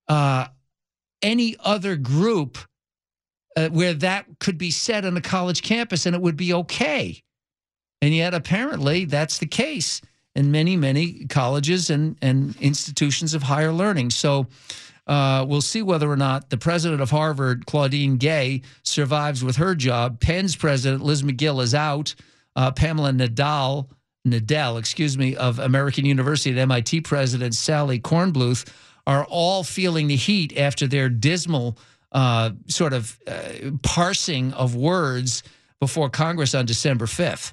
uh, 0.06 0.46
any 1.20 1.56
other 1.58 1.96
group 1.96 2.58
uh, 3.56 3.70
where 3.70 3.94
that 3.94 4.26
could 4.38 4.56
be 4.56 4.70
said 4.70 5.04
on 5.04 5.16
a 5.16 5.20
college 5.20 5.62
campus 5.62 6.06
and 6.06 6.14
it 6.14 6.22
would 6.22 6.36
be 6.36 6.54
okay. 6.54 7.22
And 8.00 8.14
yet, 8.14 8.34
apparently, 8.34 9.04
that's 9.04 9.38
the 9.38 9.46
case 9.46 10.00
in 10.34 10.50
many, 10.50 10.76
many 10.76 11.26
colleges 11.26 11.90
and, 11.90 12.16
and 12.22 12.56
institutions 12.60 13.34
of 13.34 13.42
higher 13.42 13.72
learning. 13.72 14.10
So 14.10 14.46
uh, 15.06 15.44
we'll 15.48 15.60
see 15.60 15.82
whether 15.82 16.10
or 16.10 16.16
not 16.16 16.50
the 16.50 16.56
president 16.56 17.00
of 17.00 17.10
Harvard, 17.10 17.66
Claudine 17.66 18.16
Gay, 18.16 18.62
survives 18.82 19.42
with 19.44 19.56
her 19.56 19.74
job. 19.74 20.20
Penn's 20.20 20.56
president, 20.56 21.02
Liz 21.02 21.22
Magill, 21.22 21.62
is 21.62 21.74
out. 21.74 22.14
Uh, 22.54 22.70
Pamela 22.70 23.10
Nadal, 23.10 23.88
Nadell, 24.26 24.78
excuse 24.78 25.18
me, 25.18 25.34
of 25.36 25.58
American 25.58 26.04
University 26.04 26.50
and 26.50 26.58
MIT 26.58 27.00
president 27.02 27.54
Sally 27.54 27.98
Kornbluth 27.98 28.70
are 29.06 29.24
all 29.24 29.64
feeling 29.64 30.06
the 30.06 30.16
heat 30.16 30.56
after 30.56 30.86
their 30.86 31.08
dismal 31.08 31.76
uh, 32.12 32.50
sort 32.68 32.92
of 32.92 33.18
uh, 33.26 33.70
parsing 33.82 34.52
of 34.52 34.76
words 34.76 35.42
before 35.80 36.08
Congress 36.08 36.54
on 36.54 36.66
December 36.66 37.06
5th. 37.06 37.52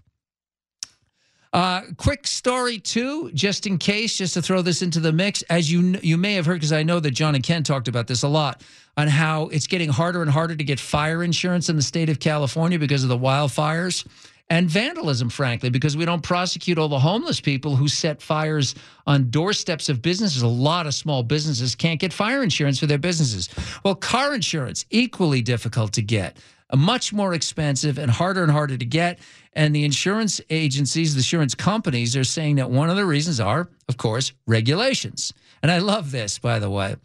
Uh, 1.51 1.81
quick 1.97 2.27
story 2.27 2.77
too, 2.77 3.31
just 3.33 3.65
in 3.65 3.77
case, 3.77 4.17
just 4.17 4.35
to 4.35 4.41
throw 4.41 4.61
this 4.61 4.81
into 4.81 4.99
the 4.99 5.11
mix. 5.11 5.41
As 5.43 5.71
you 5.71 5.97
you 6.03 6.15
may 6.15 6.33
have 6.35 6.45
heard, 6.45 6.55
because 6.55 6.73
I 6.73 6.83
know 6.83 6.99
that 6.99 7.11
John 7.11 7.33
and 7.33 7.43
Ken 7.43 7.63
talked 7.63 7.87
about 7.87 8.05
this 8.05 8.21
a 8.21 8.27
lot, 8.27 8.63
on 8.97 9.07
how 9.07 9.47
it's 9.47 9.65
getting 9.65 9.89
harder 9.89 10.21
and 10.21 10.29
harder 10.29 10.55
to 10.55 10.63
get 10.63 10.79
fire 10.79 11.23
insurance 11.23 11.69
in 11.69 11.75
the 11.75 11.81
state 11.81 12.09
of 12.09 12.19
California 12.19 12.77
because 12.77 13.01
of 13.01 13.09
the 13.09 13.17
wildfires 13.17 14.05
and 14.51 14.69
vandalism, 14.69 15.29
frankly, 15.29 15.69
because 15.69 15.95
we 15.95 16.05
don't 16.05 16.23
prosecute 16.23 16.77
all 16.77 16.87
the 16.87 16.99
homeless 16.99 17.39
people 17.39 17.75
who 17.75 17.87
set 17.87 18.21
fires 18.21 18.75
on 19.05 19.29
doorsteps 19.29 19.89
of 19.89 20.01
businesses. 20.01 20.41
A 20.41 20.47
lot 20.47 20.87
of 20.87 20.93
small 20.93 21.23
businesses 21.23 21.75
can't 21.75 21.99
get 21.99 22.11
fire 22.11 22.41
insurance 22.41 22.79
for 22.79 22.87
their 22.87 22.97
businesses. 22.97 23.49
Well, 23.83 23.95
car 23.95 24.33
insurance 24.33 24.85
equally 24.89 25.41
difficult 25.41 25.93
to 25.93 26.01
get 26.01 26.37
much 26.75 27.13
more 27.13 27.33
expensive 27.33 27.97
and 27.97 28.11
harder 28.11 28.43
and 28.43 28.51
harder 28.51 28.77
to 28.77 28.85
get. 28.85 29.19
And 29.53 29.75
the 29.75 29.83
insurance 29.83 30.39
agencies, 30.49 31.15
the 31.15 31.19
insurance 31.19 31.55
companies 31.55 32.15
are 32.15 32.23
saying 32.23 32.57
that 32.57 32.69
one 32.69 32.89
of 32.89 32.95
the 32.95 33.05
reasons 33.05 33.39
are, 33.39 33.67
of 33.87 33.97
course, 33.97 34.31
regulations. 34.45 35.33
And 35.63 35.71
I 35.71 35.79
love 35.79 36.11
this, 36.11 36.37
by 36.37 36.59
the 36.59 36.69
way, 36.69 36.95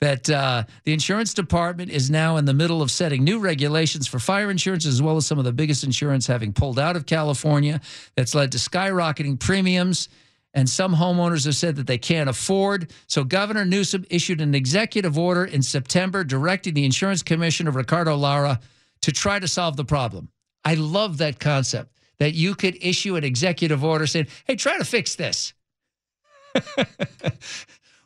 that 0.00 0.30
uh, 0.30 0.62
the 0.84 0.92
insurance 0.92 1.34
department 1.34 1.90
is 1.90 2.08
now 2.08 2.36
in 2.36 2.44
the 2.44 2.54
middle 2.54 2.82
of 2.82 2.90
setting 2.90 3.24
new 3.24 3.40
regulations 3.40 4.06
for 4.06 4.20
fire 4.20 4.50
insurance, 4.50 4.86
as 4.86 5.02
well 5.02 5.16
as 5.16 5.26
some 5.26 5.38
of 5.38 5.44
the 5.44 5.52
biggest 5.52 5.82
insurance 5.82 6.26
having 6.26 6.52
pulled 6.52 6.78
out 6.78 6.94
of 6.94 7.04
California. 7.04 7.80
That's 8.14 8.34
led 8.34 8.52
to 8.52 8.58
skyrocketing 8.58 9.40
premiums. 9.40 10.08
And 10.54 10.68
some 10.68 10.94
homeowners 10.94 11.44
have 11.44 11.56
said 11.56 11.76
that 11.76 11.86
they 11.86 11.98
can't 11.98 12.30
afford. 12.30 12.90
So 13.06 13.22
Governor 13.22 13.64
Newsom 13.64 14.06
issued 14.08 14.40
an 14.40 14.54
executive 14.54 15.18
order 15.18 15.44
in 15.44 15.62
September 15.62 16.24
directing 16.24 16.74
the 16.74 16.84
insurance 16.84 17.22
commissioner, 17.22 17.70
Ricardo 17.70 18.16
Lara, 18.16 18.60
to 19.02 19.12
try 19.12 19.38
to 19.38 19.46
solve 19.46 19.76
the 19.76 19.84
problem. 19.84 20.30
I 20.64 20.74
love 20.74 21.18
that 21.18 21.40
concept 21.40 21.92
that 22.18 22.34
you 22.34 22.54
could 22.54 22.76
issue 22.80 23.16
an 23.16 23.24
executive 23.24 23.84
order 23.84 24.06
saying, 24.06 24.26
hey, 24.46 24.56
try 24.56 24.76
to 24.78 24.84
fix 24.84 25.14
this. 25.14 25.54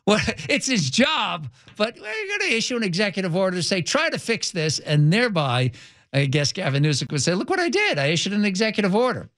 well, 0.05 0.19
it's 0.49 0.67
his 0.67 0.89
job, 0.89 1.49
but 1.77 1.95
we're 1.95 2.27
going 2.27 2.51
to 2.51 2.55
issue 2.55 2.77
an 2.77 2.83
executive 2.83 3.35
order 3.35 3.57
to 3.57 3.63
say, 3.63 3.81
try 3.81 4.09
to 4.09 4.19
fix 4.19 4.51
this. 4.51 4.79
And 4.79 5.11
thereby, 5.11 5.71
I 6.13 6.25
guess 6.25 6.51
Gavin 6.51 6.83
Newsom 6.83 7.07
would 7.11 7.21
say, 7.21 7.33
look 7.33 7.49
what 7.49 7.59
I 7.59 7.69
did. 7.69 7.97
I 7.97 8.07
issued 8.07 8.33
an 8.33 8.45
executive 8.45 8.95
order. 8.95 9.29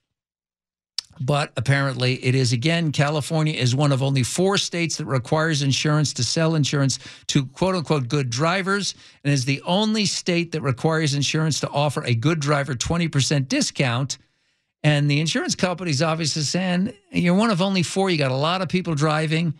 But 1.20 1.52
apparently, 1.56 2.22
it 2.24 2.34
is 2.34 2.52
again, 2.52 2.92
California 2.92 3.54
is 3.54 3.74
one 3.74 3.92
of 3.92 4.02
only 4.02 4.22
four 4.22 4.58
states 4.58 4.96
that 4.96 5.06
requires 5.06 5.62
insurance 5.62 6.12
to 6.14 6.24
sell 6.24 6.54
insurance 6.54 6.98
to 7.28 7.46
quote 7.46 7.74
unquote 7.74 8.08
good 8.08 8.28
drivers, 8.28 8.94
and 9.24 9.32
is 9.32 9.44
the 9.44 9.62
only 9.62 10.04
state 10.06 10.52
that 10.52 10.60
requires 10.60 11.14
insurance 11.14 11.60
to 11.60 11.70
offer 11.70 12.04
a 12.04 12.14
good 12.14 12.40
driver 12.40 12.74
20% 12.74 13.48
discount. 13.48 14.18
And 14.82 15.10
the 15.10 15.20
insurance 15.20 15.54
company's 15.54 16.02
obviously 16.02 16.42
saying, 16.42 16.92
you're 17.10 17.34
one 17.34 17.50
of 17.50 17.62
only 17.62 17.82
four. 17.82 18.10
You 18.10 18.18
got 18.18 18.30
a 18.30 18.36
lot 18.36 18.62
of 18.62 18.68
people 18.68 18.94
driving. 18.94 19.54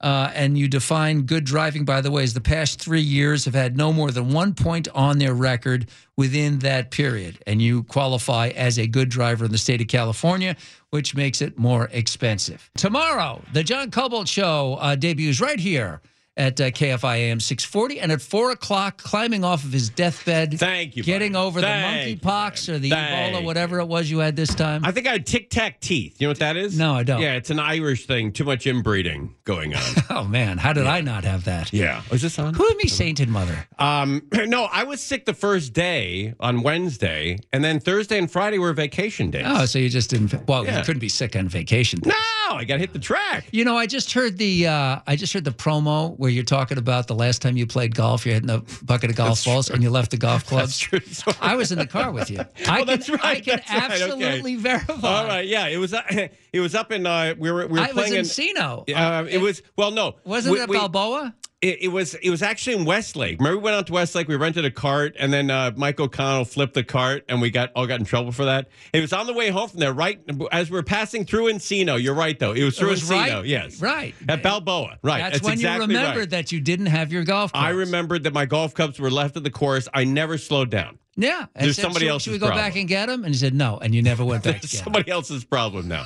Uh, 0.00 0.30
and 0.34 0.56
you 0.56 0.68
define 0.68 1.22
good 1.22 1.44
driving, 1.44 1.84
by 1.84 2.00
the 2.00 2.10
way, 2.10 2.22
as 2.22 2.32
the 2.32 2.40
past 2.40 2.80
three 2.80 3.00
years 3.00 3.44
have 3.44 3.54
had 3.54 3.76
no 3.76 3.92
more 3.92 4.12
than 4.12 4.32
one 4.32 4.54
point 4.54 4.86
on 4.94 5.18
their 5.18 5.34
record 5.34 5.88
within 6.16 6.60
that 6.60 6.90
period. 6.92 7.38
And 7.48 7.60
you 7.60 7.82
qualify 7.82 8.48
as 8.48 8.78
a 8.78 8.86
good 8.86 9.08
driver 9.08 9.44
in 9.44 9.50
the 9.50 9.58
state 9.58 9.80
of 9.80 9.88
California, 9.88 10.56
which 10.90 11.16
makes 11.16 11.42
it 11.42 11.58
more 11.58 11.88
expensive. 11.92 12.70
Tomorrow, 12.76 13.42
the 13.52 13.64
John 13.64 13.90
Kobylt 13.90 14.28
Show 14.28 14.78
uh, 14.80 14.94
debuts 14.94 15.40
right 15.40 15.58
here 15.58 16.00
at 16.38 16.60
uh, 16.60 16.70
KFI 16.70 17.16
AM 17.16 17.40
640. 17.40 18.00
And 18.00 18.12
at 18.12 18.22
4 18.22 18.52
o'clock, 18.52 19.02
climbing 19.02 19.44
off 19.44 19.64
of 19.64 19.72
his 19.72 19.90
deathbed. 19.90 20.58
Thank 20.58 20.96
you. 20.96 21.02
Getting 21.02 21.32
buddy. 21.32 21.44
over 21.46 21.60
Thank 21.60 22.20
the 22.20 22.26
monkeypox 22.26 22.68
or 22.72 22.78
the 22.78 22.90
Thank 22.90 23.34
Ebola, 23.36 23.44
whatever 23.44 23.80
it 23.80 23.86
was 23.86 24.10
you 24.10 24.18
had 24.20 24.36
this 24.36 24.54
time. 24.54 24.84
I 24.84 24.92
think 24.92 25.06
I 25.06 25.12
had 25.12 25.26
tic 25.26 25.50
tac 25.50 25.80
teeth. 25.80 26.20
You 26.20 26.26
know 26.26 26.30
what 26.30 26.38
that 26.38 26.56
is? 26.56 26.78
No, 26.78 26.94
I 26.94 27.02
don't. 27.02 27.20
Yeah, 27.20 27.34
it's 27.34 27.50
an 27.50 27.58
Irish 27.58 28.06
thing. 28.06 28.32
Too 28.32 28.44
much 28.44 28.66
inbreeding 28.66 29.34
going 29.44 29.74
on. 29.74 29.82
oh, 30.10 30.24
man. 30.24 30.58
How 30.58 30.72
did 30.72 30.86
I 30.86 31.00
not 31.00 31.24
have 31.24 31.44
that? 31.44 31.72
yeah. 31.72 32.02
Was 32.10 32.22
this 32.22 32.38
on? 32.38 32.54
Who 32.54 32.64
am 32.66 32.76
me, 32.76 32.88
sainted 32.88 33.28
mother? 33.28 33.66
Um, 33.78 34.22
no, 34.32 34.64
I 34.72 34.84
was 34.84 35.02
sick 35.02 35.26
the 35.26 35.34
first 35.34 35.72
day 35.72 36.34
on 36.38 36.62
Wednesday, 36.62 37.38
and 37.52 37.64
then 37.64 37.80
Thursday 37.80 38.18
and 38.18 38.30
Friday 38.30 38.58
were 38.58 38.72
vacation 38.72 39.30
days. 39.30 39.44
Oh, 39.46 39.66
so 39.66 39.78
you 39.78 39.88
just 39.88 40.10
didn't. 40.10 40.46
Well, 40.48 40.64
Yeah. 40.64 40.78
you 40.78 40.84
couldn't 40.84 41.00
be 41.00 41.08
sick 41.08 41.34
on 41.34 41.48
vacation. 41.48 42.00
Days. 42.00 42.12
No, 42.48 42.56
I 42.56 42.64
got 42.64 42.74
to 42.74 42.80
hit 42.80 42.92
the 42.92 42.98
track. 42.98 43.46
You 43.50 43.64
know, 43.64 43.76
I 43.76 43.86
just 43.86 44.12
heard 44.12 44.38
the 44.38 44.66
uh, 44.68 45.00
I 45.06 45.16
just 45.16 45.32
heard 45.32 45.44
the 45.44 45.50
promo 45.50 46.16
where 46.18 46.27
you're 46.30 46.44
talking 46.44 46.78
about 46.78 47.06
the 47.06 47.14
last 47.14 47.42
time 47.42 47.56
you 47.56 47.66
played 47.66 47.94
golf, 47.94 48.24
you're 48.26 48.34
hitting 48.34 48.50
a 48.50 48.62
bucket 48.84 49.10
of 49.10 49.16
golf 49.16 49.30
That's 49.30 49.44
balls 49.44 49.66
true. 49.66 49.74
and 49.74 49.82
you 49.82 49.90
left 49.90 50.10
the 50.10 50.16
golf 50.16 50.44
That's 50.48 50.48
clubs. 50.48 50.78
true. 50.78 51.00
So- 51.00 51.32
I 51.40 51.54
was 51.56 51.72
in 51.72 51.78
the 51.78 51.86
car 51.86 52.10
with 52.10 52.30
you. 52.30 52.38
I 52.40 52.44
can, 52.44 52.66
right, 52.66 52.68
I 52.68 52.84
can 52.84 52.86
that's 52.86 53.08
right, 53.10 53.48
okay. 53.48 53.62
absolutely 53.76 54.56
verify. 54.56 54.94
All 55.08 55.26
right, 55.26 55.46
yeah, 55.46 55.66
it 55.68 55.78
was. 55.78 55.94
Uh, 55.94 56.02
it 56.52 56.60
was 56.60 56.74
up 56.74 56.92
in. 56.92 57.06
Uh, 57.06 57.34
we 57.38 57.50
were. 57.50 57.66
We 57.66 57.74
were 57.74 57.78
I 57.80 57.86
was 57.86 57.92
playing 57.94 58.14
in 58.14 58.24
Sino. 58.24 58.84
Uh, 58.94 59.24
it 59.28 59.38
was 59.38 59.62
well, 59.76 59.90
no, 59.90 60.16
Wasn't 60.24 60.52
we- 60.52 60.60
it 60.62 60.68
Balboa? 60.70 61.34
It, 61.60 61.82
it 61.82 61.88
was 61.88 62.14
it 62.14 62.30
was 62.30 62.40
actually 62.40 62.76
in 62.76 62.84
Westlake. 62.84 63.38
Remember, 63.40 63.58
we 63.58 63.64
went 63.64 63.74
out 63.74 63.88
to 63.88 63.92
Westlake. 63.92 64.28
We 64.28 64.36
rented 64.36 64.64
a 64.64 64.70
cart, 64.70 65.16
and 65.18 65.32
then 65.32 65.50
uh, 65.50 65.72
Mike 65.76 65.98
O'Connell 65.98 66.44
flipped 66.44 66.74
the 66.74 66.84
cart, 66.84 67.24
and 67.28 67.40
we 67.40 67.50
got 67.50 67.72
all 67.74 67.84
got 67.88 67.98
in 67.98 68.06
trouble 68.06 68.30
for 68.30 68.44
that. 68.44 68.68
It 68.92 69.00
was 69.00 69.12
on 69.12 69.26
the 69.26 69.32
way 69.32 69.50
home 69.50 69.68
from 69.68 69.80
there, 69.80 69.92
right 69.92 70.20
as 70.52 70.70
we 70.70 70.78
are 70.78 70.84
passing 70.84 71.24
through 71.24 71.52
Encino. 71.52 72.00
You're 72.00 72.14
right, 72.14 72.38
though. 72.38 72.52
It 72.52 72.62
was 72.62 72.78
through 72.78 72.90
was 72.90 73.02
Encino. 73.02 73.38
right. 73.38 73.44
Yes, 73.44 73.80
Right. 73.82 74.14
at 74.28 74.40
Balboa. 74.44 74.98
Right. 75.02 75.18
That's, 75.32 75.42
when 75.42 75.54
exactly 75.54 75.92
you 75.92 75.98
remembered 75.98 76.18
right. 76.20 76.30
that 76.30 76.52
you 76.52 76.60
didn't 76.60 76.86
have 76.86 77.12
your 77.12 77.24
golf 77.24 77.52
clubs. 77.52 77.64
I 77.66 77.70
remembered 77.70 78.22
that 78.22 78.32
my 78.32 78.46
golf 78.46 78.72
clubs 78.74 79.00
were 79.00 79.10
left 79.10 79.36
at 79.36 79.42
the 79.42 79.50
course. 79.50 79.88
I 79.92 80.04
never 80.04 80.38
slowed 80.38 80.70
down. 80.70 81.00
Yeah. 81.16 81.46
There's 81.56 81.74
said, 81.74 81.82
somebody 81.82 82.04
should, 82.04 82.10
else's 82.12 82.24
Should 82.26 82.32
we 82.34 82.38
go 82.38 82.46
problem. 82.46 82.64
back 82.66 82.76
and 82.76 82.86
get 82.86 83.06
them? 83.06 83.24
And 83.24 83.34
he 83.34 83.38
said 83.40 83.52
no, 83.52 83.78
and 83.78 83.92
you 83.92 84.02
never 84.02 84.24
went 84.24 84.44
back 84.44 84.56
to 84.60 84.64
It's 84.64 84.72
get 84.74 84.78
'em. 84.82 84.84
somebody 84.84 85.10
else's 85.10 85.42
problem 85.42 85.88
now. 85.88 86.04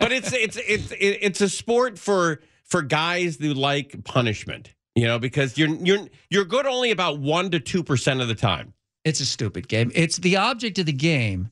but 0.00 0.10
it's 0.10 0.32
it's 0.32 0.56
it's 0.56 0.92
it's 0.98 1.40
a 1.40 1.48
sport 1.48 2.00
for 2.00 2.40
for 2.64 2.82
guys 2.82 3.36
who 3.36 3.54
like 3.54 4.02
punishment. 4.02 4.74
You 4.98 5.06
know, 5.06 5.18
because 5.18 5.56
you're 5.58 5.68
you're 5.76 6.06
you're 6.30 6.44
good 6.44 6.66
only 6.66 6.90
about 6.90 7.18
one 7.18 7.50
to 7.50 7.60
two 7.60 7.82
percent 7.82 8.20
of 8.20 8.28
the 8.28 8.34
time. 8.34 8.72
It's 9.04 9.20
a 9.20 9.26
stupid 9.26 9.68
game. 9.68 9.90
It's 9.94 10.16
the 10.18 10.36
object 10.36 10.78
of 10.78 10.86
the 10.86 10.92
game 10.92 11.50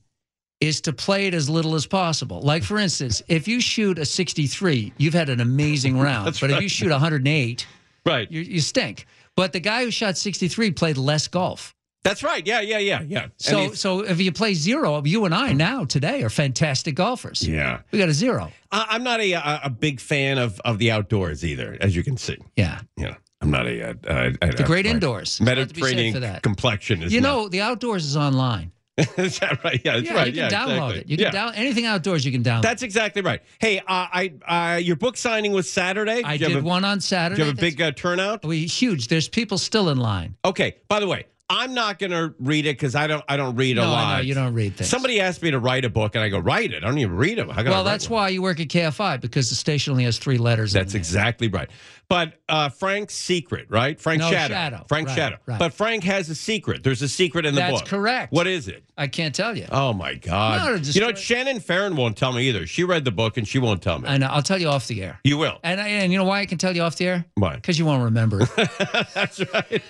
is 0.59 0.81
to 0.81 0.91
play 0.93 1.27
it 1.27 1.33
as 1.33 1.49
little 1.49 1.75
as 1.75 1.85
possible. 1.85 2.41
Like 2.41 2.63
for 2.63 2.77
instance, 2.77 3.21
if 3.27 3.47
you 3.47 3.61
shoot 3.61 3.99
a 3.99 4.05
63, 4.05 4.91
you've 4.97 5.13
had 5.13 5.29
an 5.29 5.39
amazing 5.39 5.97
round. 6.07 6.37
But 6.41 6.49
if 6.51 6.61
you 6.61 6.67
shoot 6.69 6.89
108, 6.91 7.67
Right. 8.05 8.31
you, 8.31 8.41
you 8.41 8.59
stink. 8.59 9.05
But 9.35 9.53
the 9.53 9.59
guy 9.59 9.83
who 9.83 9.91
shot 9.91 10.17
63 10.17 10.71
played 10.71 10.97
less 10.97 11.27
golf. 11.27 11.75
That's 12.03 12.23
right. 12.23 12.45
Yeah, 12.47 12.61
yeah, 12.61 12.77
yeah, 12.79 13.01
yeah. 13.05 13.27
So 13.37 13.73
so 13.73 13.99
if 14.01 14.19
you 14.21 14.31
play 14.31 14.53
zero, 14.53 15.03
you 15.03 15.25
and 15.25 15.33
I 15.35 15.51
now 15.53 15.83
today 15.85 16.23
are 16.23 16.29
fantastic 16.29 16.95
golfers. 16.95 17.45
yeah, 17.47 17.81
We 17.91 17.99
got 17.99 18.07
a 18.09 18.13
zero. 18.13 18.51
I, 18.71 18.85
I'm 18.91 19.03
not 19.03 19.19
a, 19.19 19.33
a 19.33 19.61
a 19.65 19.69
big 19.69 19.99
fan 19.99 20.37
of 20.37 20.59
of 20.61 20.77
the 20.79 20.89
outdoors 20.91 21.43
either, 21.43 21.77
as 21.81 21.95
you 21.95 22.03
can 22.03 22.15
see. 22.17 22.37
Yeah. 22.55 22.79
Yeah, 22.97 23.15
I'm 23.41 23.51
not 23.51 23.67
a, 23.67 23.89
uh 23.89 23.93
uh 24.41 24.51
The 24.51 24.63
great 24.65 24.85
indoors. 24.85 25.37
There's 25.37 25.57
a 25.57 25.59
lot 25.61 25.67
to 25.69 25.73
be 25.73 25.81
said 25.81 25.87
Mediterranean 25.89 26.13
for 26.13 26.19
that. 26.21 26.43
complexion. 26.43 27.03
Is 27.03 27.13
You 27.13 27.21
not- 27.21 27.27
know, 27.29 27.49
the 27.49 27.61
outdoors 27.61 28.05
is 28.05 28.17
online. 28.17 28.71
is 29.17 29.37
that 29.39 29.63
right? 29.63 29.79
Yeah, 29.85 29.97
that's 29.97 30.07
yeah, 30.07 30.13
right. 30.15 30.27
you 30.33 30.41
can 30.41 30.49
yeah, 30.51 30.57
download 30.57 30.71
exactly. 30.71 30.97
it. 31.01 31.07
You 31.09 31.17
can 31.17 31.25
yeah. 31.25 31.31
down 31.31 31.53
anything 31.53 31.85
outdoors 31.85 32.25
you 32.25 32.31
can 32.31 32.41
download. 32.43 32.63
That's 32.63 32.81
exactly 32.81 33.21
right. 33.21 33.43
Hey, 33.59 33.77
uh, 33.77 33.83
I 33.87 34.33
uh, 34.47 34.77
your 34.77 34.95
book 34.95 35.17
signing 35.17 35.51
was 35.51 35.71
Saturday. 35.71 36.23
I 36.23 36.37
Did 36.37 36.47
did 36.47 36.57
a- 36.57 36.61
one 36.63 36.83
on 36.83 36.99
Saturday. 36.99 37.37
Did 37.37 37.43
you 37.43 37.49
have 37.49 37.57
a 37.59 37.61
big 37.61 37.79
uh, 37.79 37.91
turnout? 37.91 38.43
We 38.43 38.65
huge. 38.65 39.07
There's 39.07 39.29
people 39.29 39.59
still 39.59 39.89
in 39.89 39.99
line. 39.99 40.35
Okay. 40.43 40.77
By 40.87 40.99
the 40.99 41.05
way, 41.07 41.27
I'm 41.49 41.73
not 41.73 41.97
going 41.97 42.11
to 42.11 42.33
read 42.39 42.65
it 42.65 42.75
because 42.77 42.93
I 42.93 43.07
don't. 43.07 43.23
I 43.29 43.37
don't 43.37 43.55
read 43.55 43.77
a 43.77 43.81
No, 43.81 43.87
I 43.87 43.89
lot. 43.91 44.15
know, 44.17 44.21
you 44.23 44.33
don't 44.33 44.53
read 44.53 44.75
things. 44.75 44.89
Somebody 44.89 45.21
asked 45.21 45.41
me 45.41 45.51
to 45.51 45.59
write 45.59 45.85
a 45.85 45.89
book, 45.89 46.15
and 46.15 46.21
I 46.23 46.27
go 46.27 46.39
write 46.39 46.73
it. 46.73 46.83
I 46.83 46.87
don't 46.87 46.97
even 46.97 47.15
read 47.15 47.37
them. 47.37 47.47
How 47.47 47.63
can 47.63 47.67
I 47.67 47.69
Well, 47.71 47.83
that's 47.85 48.09
one? 48.09 48.21
why 48.23 48.29
you 48.29 48.41
work 48.41 48.59
at 48.59 48.67
KFI 48.67 49.21
because 49.21 49.49
the 49.49 49.55
station 49.55 49.91
only 49.91 50.03
has 50.03 50.17
three 50.19 50.37
letters. 50.37 50.73
That's 50.73 50.93
exactly 50.93 51.47
right. 51.47 51.69
But 52.09 52.33
uh, 52.47 52.69
Frank's 52.69 53.15
secret, 53.15 53.67
right? 53.69 53.99
Frank 53.99 54.19
No, 54.21 54.29
Shadow. 54.29 54.53
Shadow. 54.53 54.85
Frank 54.87 55.07
Right, 55.09 55.15
Shadow. 55.15 55.37
right. 55.45 55.59
But 55.59 55.73
Frank 55.73 56.03
has 56.05 56.29
a 56.29 56.35
secret. 56.35 56.81
There's 56.83 57.01
a 57.01 57.07
secret 57.09 57.45
in 57.45 57.53
the 57.53 57.59
That's 57.59 57.71
book. 57.71 57.79
That's 57.81 57.89
correct. 57.89 58.31
What 58.33 58.47
is 58.47 58.67
it? 58.69 58.83
I 58.97 59.07
can't 59.07 59.35
tell 59.35 59.55
you. 59.57 59.67
Oh 59.71 59.93
my 59.93 60.15
God! 60.15 60.65
No, 60.65 60.75
you 60.91 61.01
know, 61.01 61.07
what? 61.07 61.17
Shannon 61.17 61.59
Farren 61.59 61.95
won't 61.95 62.17
tell 62.17 62.33
me 62.33 62.47
either. 62.49 62.65
She 62.65 62.83
read 62.83 63.05
the 63.05 63.11
book 63.11 63.37
and 63.37 63.47
she 63.47 63.59
won't 63.59 63.81
tell 63.81 63.99
me. 63.99 64.09
I 64.09 64.17
know. 64.17 64.27
I'll 64.27 64.41
tell 64.41 64.59
you 64.59 64.67
off 64.69 64.87
the 64.87 65.01
air. 65.03 65.19
You 65.23 65.37
will. 65.37 65.59
And 65.63 65.79
I, 65.79 65.87
and 65.89 66.11
you 66.11 66.17
know 66.17 66.23
why 66.25 66.39
I 66.41 66.45
can 66.45 66.57
tell 66.57 66.75
you 66.75 66.81
off 66.81 66.95
the 66.97 67.07
air? 67.07 67.25
Why? 67.35 67.55
Because 67.67 67.77
you 67.79 67.85
won't 67.85 68.03
remember 68.03 68.41
it. 68.41 68.49
That's 69.13 69.39
right. 69.53 69.81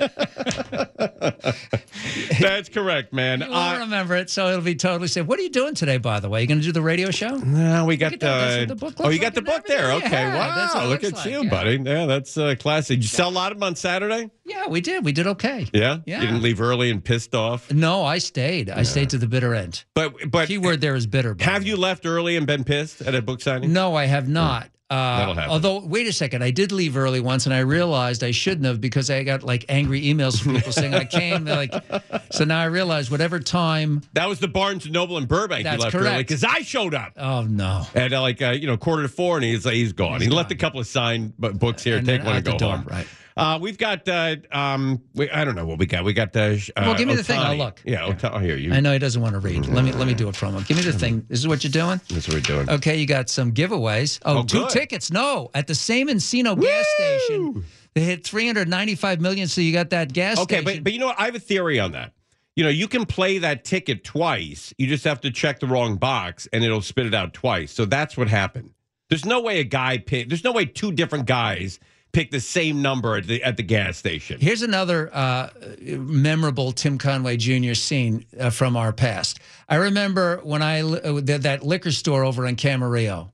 That's 2.40 2.70
correct, 2.70 3.14
man. 3.14 3.44
I 3.44 3.76
Uh, 3.76 3.80
remember 3.80 4.16
it, 4.16 4.30
so 4.30 4.50
it'll 4.50 4.62
be 4.62 4.76
totally 4.76 5.08
safe. 5.08 5.26
What 5.26 5.40
are 5.40 5.42
you 5.44 5.50
doing 5.50 5.74
today, 5.76 5.98
by 5.98 6.20
the 6.20 6.30
way? 6.30 6.42
You 6.42 6.48
going 6.48 6.60
to 6.60 6.66
do 6.66 6.72
the 6.72 6.82
radio 6.82 7.12
show? 7.12 7.36
no, 7.38 7.86
we 7.86 7.98
got 7.98 8.14
at 8.14 8.20
that. 8.20 8.40
That's 8.40 8.60
what 8.60 8.68
the 8.68 8.76
book 8.76 8.94
oh, 9.00 9.10
you 9.10 9.20
got 9.20 9.34
the 9.34 9.42
book 9.42 9.66
there. 9.66 9.92
Okay, 9.94 10.10
Yeah, 10.12 10.74
wow. 10.76 10.88
Look 10.88 11.04
at 11.04 11.14
like, 11.14 11.26
you, 11.26 11.44
yeah. 11.44 11.50
buddy. 11.50 11.78
Yeah, 11.84 12.06
that's 12.06 12.38
uh, 12.38 12.56
classy. 12.60 12.96
Did 12.96 13.04
you 13.04 13.10
sell 13.10 13.30
a 13.30 13.32
lot 13.32 13.52
of 13.52 13.58
them 13.58 13.64
on 13.64 13.76
Saturday? 13.76 14.30
Yeah, 14.46 14.68
we 14.68 14.82
did. 14.82 15.04
We 15.04 15.12
did 15.12 15.28
okay. 15.28 15.68
Yeah, 15.74 16.00
Yeah. 16.06 16.22
You 16.22 16.28
didn't 16.28 16.42
leave 16.42 16.62
early 16.62 16.90
and 16.90 17.04
pissed 17.04 17.36
off. 17.36 17.72
No, 17.72 18.04
I 18.04 18.18
stayed. 18.20 18.70
I 18.70 18.84
stayed 18.84 19.10
to 19.12 19.18
the 19.18 19.28
bitter 19.28 19.54
end. 19.54 19.84
But 19.94 20.32
but 20.32 20.48
Keyword 20.48 20.82
there 20.82 20.96
is 20.96 21.06
bitter. 21.08 21.36
have 21.40 21.64
the 21.64 21.70
you 21.70 21.78
left 21.78 22.06
early 22.06 22.38
and 22.38 22.48
been 22.48 22.64
pissed 22.64 23.02
at 23.02 23.14
a 23.16 23.22
book 23.22 23.42
signing? 23.42 23.74
No, 23.74 23.96
I 23.96 24.06
have 24.06 24.28
not. 24.30 24.70
Uh, 24.90 25.34
happen. 25.34 25.50
although, 25.52 25.80
wait 25.80 26.08
a 26.08 26.14
second, 26.14 26.44
I 26.44 26.52
did 26.52 26.72
leave 26.72 26.96
early 26.96 27.20
once, 27.20 27.46
and 27.46 27.54
I 27.54 27.60
realized 27.60 28.24
I 28.24 28.32
shouldn't 28.32 28.66
have 28.66 28.80
because 28.80 29.10
I 29.10 29.24
got 29.24 29.44
like 29.44 29.66
angry 29.68 30.02
emails 30.04 30.42
from 30.42 30.56
people 30.56 30.72
saying 30.72 30.94
I 30.94 31.04
came. 31.04 31.44
They're 31.44 31.58
like, 31.58 31.74
so 32.32 32.46
now 32.46 32.60
I 32.60 32.66
realize 32.66 33.12
whatever 33.12 33.40
time. 33.40 34.02
That 34.14 34.30
was 34.30 34.40
the 34.40 34.48
Barnes 34.48 34.86
and 34.86 34.94
Noble 34.94 35.18
in 35.18 35.26
Burbank. 35.26 35.66
That's 35.66 35.78
you 35.78 35.84
left 35.84 35.96
early 35.96 36.06
correct. 36.06 36.30
because 36.30 36.44
I 36.46 36.60
showed 36.60 36.94
up. 36.94 37.14
Oh 37.18 37.42
no! 37.42 37.86
At 37.96 38.14
uh, 38.14 38.22
like 38.22 38.42
uh, 38.42 38.52
you 38.52 38.68
know 38.68 38.78
quarter 38.78 39.04
to 39.04 39.10
four, 39.10 39.36
and 39.36 39.44
he's 39.44 39.66
like, 39.66 39.76
he's 39.76 39.92
gone. 39.92 40.22
He's 40.22 40.30
he 40.30 40.36
left 40.36 40.52
a 40.52 40.56
couple 40.56 40.80
of 40.80 40.88
signed 40.88 41.36
books 41.38 41.84
here. 41.84 41.98
And 41.98 42.06
take 42.06 42.24
one 42.24 42.38
and 42.38 42.46
go 42.46 42.58
home. 42.58 42.86
right. 42.90 43.08
Uh, 43.38 43.60
we've 43.62 43.78
got 43.78 44.08
uh, 44.10 44.36
um, 44.52 45.02
we, 45.14 45.30
I 45.30 45.46
don't 45.46 45.56
know 45.56 45.66
what 45.66 45.78
we 45.80 45.86
got. 45.86 46.04
We 46.04 46.14
got 46.14 46.34
the. 46.34 46.72
Uh, 46.76 46.84
Well, 46.88 46.96
give 46.96 47.08
me 47.08 47.16
the 47.16 47.24
thing. 47.24 47.40
I'll 47.40 47.56
look. 47.56 47.82
Yeah, 47.86 48.06
Ota- 48.06 48.34
oh, 48.34 48.40
here 48.40 48.58
you. 48.58 48.74
I 48.74 48.80
know 48.80 48.92
he 48.94 49.00
doesn't 49.00 49.22
want 49.22 49.34
to 49.34 49.40
read. 49.40 49.66
Let 49.68 49.84
me 49.86 49.92
let 49.92 50.08
me 50.08 50.14
do 50.14 50.28
it 50.30 50.36
from 50.36 50.56
him. 50.56 50.64
Give 50.68 50.78
me 50.78 50.84
the 50.84 50.92
thing. 50.94 51.26
This 51.30 51.40
is 51.40 51.48
what 51.48 51.64
you're 51.64 51.72
doing. 51.72 52.02
That's 52.10 52.28
what 52.28 52.36
we're 52.36 52.42
doing. 52.42 52.70
Okay, 52.70 52.98
you 52.98 53.06
got 53.06 53.30
some 53.30 53.52
giveaways. 53.54 54.20
Oh, 54.26 54.40
Oh, 54.40 54.44
two 54.44 54.60
good. 54.62 54.70
tickets. 54.70 55.12
No, 55.12 55.52
at 55.54 55.68
the 55.68 55.76
same 55.76 56.08
Encino 56.08 56.60
gas 56.60 56.86
station. 56.98 57.64
They 57.94 58.02
hit 58.02 58.24
395 58.26 59.22
million, 59.22 59.48
so 59.48 59.62
you 59.62 59.74
got 59.74 59.90
that 59.92 60.14
gas 60.14 60.38
Okay, 60.40 60.58
station. 60.62 60.78
but 60.80 60.84
but 60.84 60.94
you 60.94 61.00
know 61.00 61.08
what? 61.08 61.20
I 61.20 61.26
have 61.26 61.36
a 61.36 61.40
theory 61.40 61.80
on 61.80 61.92
that. 61.94 62.14
You 62.56 62.64
know, 62.64 62.70
you 62.70 62.88
can 62.88 63.06
play 63.06 63.38
that 63.38 63.64
ticket 63.66 64.04
twice. 64.04 64.74
You 64.80 64.88
just 64.88 65.04
have 65.04 65.22
to 65.22 65.32
check 65.32 65.60
the 65.60 65.68
wrong 65.68 65.98
box, 65.98 66.48
and 66.52 66.64
it'll 66.64 66.82
spit 66.82 67.06
it 67.06 67.14
out 67.14 67.34
twice. 67.34 67.72
So 67.72 67.86
that's 67.86 68.18
what 68.18 68.28
happened. 68.30 68.72
There's 69.10 69.26
no 69.26 69.42
way 69.42 69.60
a 69.60 69.64
guy 69.64 70.00
picked. 70.00 70.30
There's 70.30 70.44
no 70.44 70.52
way 70.52 70.66
two 70.66 70.92
different 70.92 71.28
guys 71.28 71.80
picked 72.12 72.32
the 72.32 72.40
same 72.40 72.82
number 72.82 73.18
at 73.18 73.28
the 73.28 73.44
at 73.44 73.58
the 73.58 73.64
gas 73.64 73.98
station. 73.98 74.40
Here's 74.40 74.62
another 74.62 75.10
uh, 75.14 75.50
memorable 75.82 76.72
Tim 76.72 76.98
Conway 76.98 77.38
Jr. 77.38 77.74
scene 77.74 78.26
uh, 78.40 78.50
from 78.50 78.76
our 78.76 78.94
past. 78.94 79.40
I 79.70 79.76
remember 79.76 80.38
when 80.44 80.62
I 80.62 80.82
uh, 80.82 81.22
that, 81.22 81.44
that 81.44 81.64
liquor 81.64 81.92
store 81.92 82.24
over 82.24 82.46
in 82.46 82.56
Camarillo. 82.56 83.32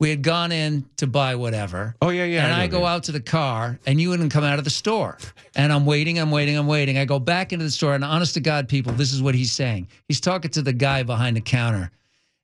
We 0.00 0.10
had 0.10 0.22
gone 0.22 0.52
in 0.52 0.84
to 0.98 1.08
buy 1.08 1.34
whatever. 1.34 1.96
Oh 2.00 2.10
yeah, 2.10 2.24
yeah. 2.24 2.44
and 2.44 2.52
know 2.52 2.62
I 2.62 2.66
go 2.68 2.80
that. 2.80 2.86
out 2.86 3.02
to 3.04 3.12
the 3.12 3.20
car, 3.20 3.80
and 3.84 4.00
you 4.00 4.10
wouldn't 4.10 4.32
come 4.32 4.44
out 4.44 4.58
of 4.58 4.64
the 4.64 4.70
store. 4.70 5.18
And 5.56 5.72
I'm 5.72 5.86
waiting, 5.86 6.20
I'm 6.20 6.30
waiting, 6.30 6.56
I'm 6.56 6.68
waiting. 6.68 6.98
I 6.98 7.04
go 7.04 7.18
back 7.18 7.52
into 7.52 7.64
the 7.64 7.70
store, 7.70 7.96
and 7.96 8.04
honest 8.04 8.34
to 8.34 8.40
God, 8.40 8.68
people, 8.68 8.92
this 8.92 9.12
is 9.12 9.20
what 9.20 9.34
he's 9.34 9.50
saying. 9.50 9.88
He's 10.06 10.20
talking 10.20 10.52
to 10.52 10.62
the 10.62 10.72
guy 10.72 11.02
behind 11.02 11.36
the 11.36 11.40
counter, 11.40 11.90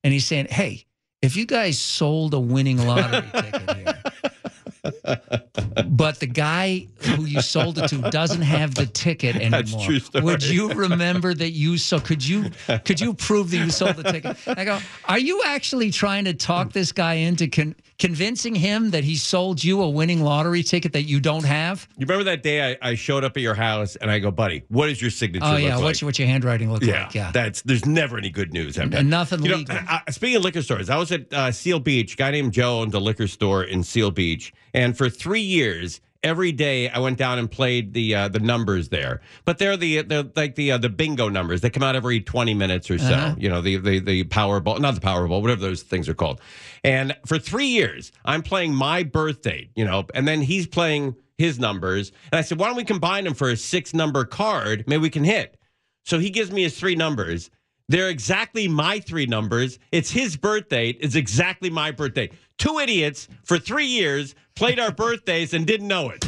and 0.02 0.12
he's 0.12 0.26
saying, 0.26 0.46
Hey, 0.50 0.84
if 1.22 1.37
you 1.37 1.46
guys 1.46 1.78
sold 1.78 2.34
a 2.34 2.40
winning 2.40 2.84
lottery 2.84 3.22
ticket 3.32 3.76
here, 3.76 5.42
but 5.86 6.20
the 6.20 6.26
guy 6.26 6.86
who 6.98 7.24
you 7.24 7.40
sold 7.40 7.78
it 7.78 7.88
to 7.88 7.98
doesn't 8.10 8.42
have 8.42 8.74
the 8.74 8.86
ticket 8.86 9.36
anymore. 9.36 9.62
That's 9.62 9.84
true 9.84 9.98
story. 10.00 10.24
Would 10.24 10.42
you 10.44 10.68
remember 10.70 11.32
that 11.34 11.50
you 11.50 11.78
so 11.78 12.00
could 12.00 12.26
you 12.26 12.50
could 12.84 13.00
you 13.00 13.14
prove 13.14 13.50
that 13.52 13.58
you 13.58 13.70
sold 13.70 13.96
the 13.96 14.10
ticket? 14.10 14.36
I 14.46 14.64
go, 14.64 14.78
are 15.06 15.18
you 15.18 15.42
actually 15.46 15.90
trying 15.90 16.24
to 16.24 16.34
talk 16.34 16.72
this 16.72 16.92
guy 16.92 17.14
into 17.14 17.46
con- 17.48 17.76
convincing 17.98 18.54
him 18.54 18.90
that 18.90 19.04
he 19.04 19.14
sold 19.16 19.62
you 19.62 19.82
a 19.82 19.88
winning 19.88 20.22
lottery 20.22 20.62
ticket 20.62 20.92
that 20.94 21.02
you 21.04 21.20
don't 21.20 21.44
have? 21.44 21.86
You 21.98 22.06
remember 22.06 22.24
that 22.24 22.42
day 22.42 22.72
I, 22.82 22.90
I 22.90 22.94
showed 22.96 23.22
up 23.24 23.36
at 23.36 23.42
your 23.42 23.54
house 23.54 23.96
and 23.96 24.10
I 24.10 24.18
go, 24.18 24.30
buddy, 24.30 24.64
what 24.68 24.88
is 24.88 25.00
your 25.00 25.10
signature 25.12 25.46
Oh 25.46 25.56
yeah, 25.56 25.76
like? 25.76 25.84
what's 25.84 26.00
your, 26.00 26.08
what's 26.08 26.18
your 26.18 26.28
handwriting 26.28 26.72
look 26.72 26.82
yeah, 26.82 27.04
like? 27.04 27.14
Yeah. 27.14 27.30
that's 27.32 27.62
there's 27.62 27.86
never 27.86 28.18
any 28.18 28.30
good 28.30 28.52
news. 28.52 28.76
And 28.76 29.08
nothing 29.08 29.42
You 29.44 29.50
know, 29.50 29.56
legal. 29.58 29.76
I, 29.76 30.02
I- 30.06 30.10
speaking 30.10 30.36
of 30.36 30.42
liquor 30.42 30.62
stores, 30.62 30.90
I 30.90 30.96
was 30.96 31.12
at 31.12 31.32
uh, 31.32 31.52
Seal 31.52 31.78
Beach. 31.78 32.14
A 32.14 32.16
guy 32.16 32.30
named 32.32 32.52
Joe 32.52 32.80
owned 32.80 32.94
a 32.94 32.98
liquor 32.98 33.28
store 33.28 33.62
in 33.64 33.82
Seal 33.84 34.10
Beach, 34.10 34.52
and 34.72 34.96
for 34.96 35.08
three 35.08 35.43
years, 35.44 36.00
every 36.22 36.52
day 36.52 36.88
I 36.88 36.98
went 36.98 37.18
down 37.18 37.38
and 37.38 37.50
played 37.50 37.92
the 37.92 38.14
uh, 38.14 38.28
the 38.28 38.40
numbers 38.40 38.88
there. 38.88 39.20
But 39.44 39.59
they're 39.59 39.76
the 39.76 40.02
they're 40.02 40.24
like 40.35 40.54
the 40.57 40.72
uh, 40.72 40.78
the 40.78 40.88
bingo 40.88 41.28
numbers. 41.28 41.61
They 41.61 41.70
come 41.70 41.83
out 41.83 41.94
every 41.94 42.20
twenty 42.20 42.54
minutes 42.54 42.90
or 42.90 42.98
so. 42.98 43.12
Uh-huh. 43.12 43.35
You 43.38 43.48
know, 43.48 43.61
the 43.61 43.76
the 43.76 43.98
the 44.00 44.24
Powerball, 44.24 44.80
not 44.80 44.94
the 44.94 45.00
Powerball, 45.00 45.42
whatever 45.42 45.61
those 45.61 45.83
things 45.83 46.09
are 46.09 46.14
called. 46.14 46.40
And 46.83 47.16
for 47.26 47.38
three 47.38 47.68
years, 47.68 48.11
I'm 48.24 48.42
playing 48.42 48.74
my 48.74 49.02
birth 49.02 49.42
date. 49.42 49.70
You 49.76 49.85
know, 49.85 50.07
and 50.14 50.26
then 50.26 50.40
he's 50.40 50.66
playing 50.66 51.16
his 51.38 51.59
numbers. 51.59 52.12
And 52.33 52.38
I 52.38 52.42
said, 52.42 52.59
why 52.59 52.68
don't 52.68 52.76
we 52.76 52.85
combine 52.85 53.24
them 53.24 53.35
for 53.35 53.50
a 53.50 53.57
six 53.57 53.92
number 53.92 54.24
card? 54.24 54.85
Maybe 54.87 55.02
we 55.02 55.11
can 55.11 55.24
hit. 55.24 55.59
So 56.04 56.18
he 56.18 56.30
gives 56.30 56.50
me 56.52 56.62
his 56.62 56.78
three 56.78 56.94
numbers. 56.94 57.50
They're 57.88 58.09
exactly 58.09 58.68
my 58.68 59.00
three 59.00 59.26
numbers. 59.26 59.78
It's 59.92 60.11
his 60.11 60.37
birthday. 60.37 60.90
It's 60.90 61.16
exactly 61.16 61.70
my 61.70 61.90
birthday. 61.90 62.30
Two 62.57 62.78
idiots 62.78 63.28
for 63.42 63.59
three 63.59 63.87
years 63.87 64.35
played 64.56 64.78
our 64.78 64.92
birthdays 64.92 65.54
and 65.54 65.66
didn't 65.66 65.88
know 65.88 66.10
it. 66.10 66.24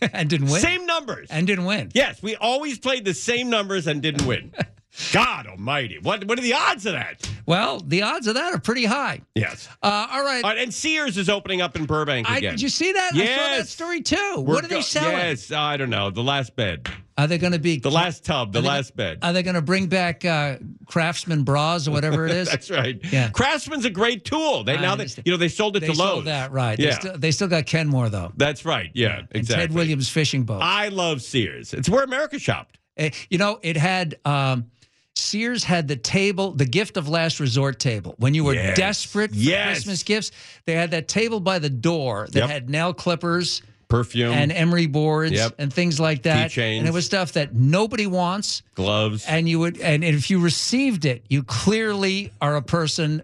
and 0.12 0.28
didn't 0.30 0.48
win. 0.50 0.60
Same 0.60 0.86
numbers. 0.86 1.28
and 1.30 1.46
didn't 1.46 1.64
win. 1.64 1.90
yes, 1.94 2.22
we 2.22 2.36
always 2.36 2.78
played 2.78 3.04
the 3.04 3.14
same 3.14 3.50
numbers 3.50 3.86
and 3.86 4.00
didn't 4.00 4.26
win. 4.26 4.52
God 5.12 5.46
almighty. 5.46 5.98
What 6.00 6.24
what 6.24 6.38
are 6.38 6.42
the 6.42 6.54
odds 6.54 6.84
of 6.86 6.92
that? 6.94 7.28
Well, 7.46 7.78
the 7.80 8.02
odds 8.02 8.26
of 8.26 8.34
that 8.34 8.52
are 8.52 8.58
pretty 8.58 8.84
high. 8.84 9.20
Yes. 9.34 9.68
Uh, 9.82 10.06
all 10.10 10.24
right. 10.24 10.42
All 10.42 10.50
right, 10.50 10.58
and 10.58 10.74
Sears 10.74 11.16
is 11.16 11.28
opening 11.28 11.60
up 11.60 11.76
in 11.76 11.84
Burbank 11.84 12.28
I, 12.28 12.38
again. 12.38 12.52
did 12.54 12.62
you 12.62 12.68
see 12.68 12.92
that? 12.92 13.10
I 13.14 13.16
saw 13.18 13.24
that 13.24 13.56
Yes. 13.58 13.70
story 13.70 14.00
too. 14.02 14.34
We're 14.38 14.54
what 14.54 14.64
are 14.64 14.68
they 14.68 14.76
go- 14.76 14.80
selling? 14.80 15.12
Yes, 15.16 15.52
I 15.52 15.76
don't 15.76 15.90
know. 15.90 16.10
The 16.10 16.22
last 16.22 16.56
bed. 16.56 16.88
Are 17.18 17.26
they 17.26 17.36
going 17.36 17.52
to 17.52 17.58
be 17.58 17.78
The 17.80 17.90
last 17.90 18.24
tub, 18.24 18.52
the 18.52 18.60
they- 18.60 18.68
last 18.68 18.94
bed. 18.96 19.18
Are 19.22 19.32
they 19.32 19.42
going 19.42 19.56
to 19.56 19.60
bring 19.62 19.88
back 19.88 20.24
uh, 20.24 20.58
Craftsman 20.86 21.42
bras 21.42 21.88
or 21.88 21.90
whatever 21.90 22.26
it 22.26 22.30
is? 22.36 22.48
That's 22.50 22.70
right. 22.70 22.98
Yeah. 23.12 23.28
Craftsman's 23.30 23.84
a 23.84 23.90
great 23.90 24.24
tool. 24.24 24.62
They 24.64 24.76
I 24.76 24.80
now 24.80 24.94
they, 24.94 25.08
you 25.24 25.32
know 25.32 25.36
they 25.36 25.48
sold 25.48 25.76
it 25.76 25.80
they 25.80 25.86
to 25.88 25.92
Lowe's. 25.92 26.08
sold 26.12 26.24
that 26.26 26.52
right. 26.52 26.78
Yeah. 26.78 26.90
They, 26.90 26.94
still, 27.00 27.18
they 27.18 27.30
still 27.32 27.48
got 27.48 27.66
Kenmore 27.66 28.08
though. 28.08 28.32
That's 28.36 28.64
right. 28.64 28.90
Yeah, 28.94 29.18
And 29.18 29.28
exactly. 29.32 29.66
Ted 29.66 29.74
Williams 29.74 30.08
fishing 30.08 30.44
boat. 30.44 30.60
I 30.62 30.88
love 30.88 31.20
Sears. 31.20 31.74
It's 31.74 31.88
where 31.88 32.04
America 32.04 32.38
shopped. 32.38 32.78
Eh, 32.96 33.10
you 33.30 33.38
know, 33.38 33.58
it 33.62 33.76
had 33.76 34.16
um, 34.24 34.70
Sears 35.16 35.64
had 35.64 35.88
the 35.88 35.96
table, 35.96 36.52
the 36.52 36.64
gift 36.66 36.96
of 36.96 37.08
last 37.08 37.40
resort 37.40 37.80
table. 37.80 38.14
When 38.18 38.34
you 38.34 38.44
were 38.44 38.54
Yes. 38.54 38.76
desperate 38.76 39.30
for 39.32 39.36
Yes. 39.36 39.78
Christmas 39.78 40.02
gifts, 40.04 40.30
they 40.66 40.74
had 40.74 40.92
that 40.92 41.08
table 41.08 41.40
by 41.40 41.58
the 41.58 41.68
door 41.70 42.28
that 42.30 42.38
Yep. 42.38 42.48
had 42.48 42.70
nail 42.70 42.94
clippers 42.94 43.62
Perfume 43.88 44.32
and 44.32 44.52
emery 44.52 44.86
boards 44.86 45.32
Yep. 45.32 45.54
and 45.58 45.72
things 45.72 45.98
like 45.98 46.22
that. 46.24 46.50
Keychains. 46.50 46.80
And 46.80 46.86
it 46.88 46.92
was 46.92 47.06
stuff 47.06 47.32
that 47.32 47.54
nobody 47.54 48.06
wants. 48.06 48.62
gloves. 48.74 49.24
And 49.26 49.48
you 49.48 49.58
would, 49.60 49.80
and 49.80 50.04
if 50.04 50.30
you 50.30 50.40
received 50.40 51.06
it, 51.06 51.24
you 51.30 51.42
clearly 51.42 52.30
are 52.40 52.56
a 52.56 52.62
person 52.62 53.22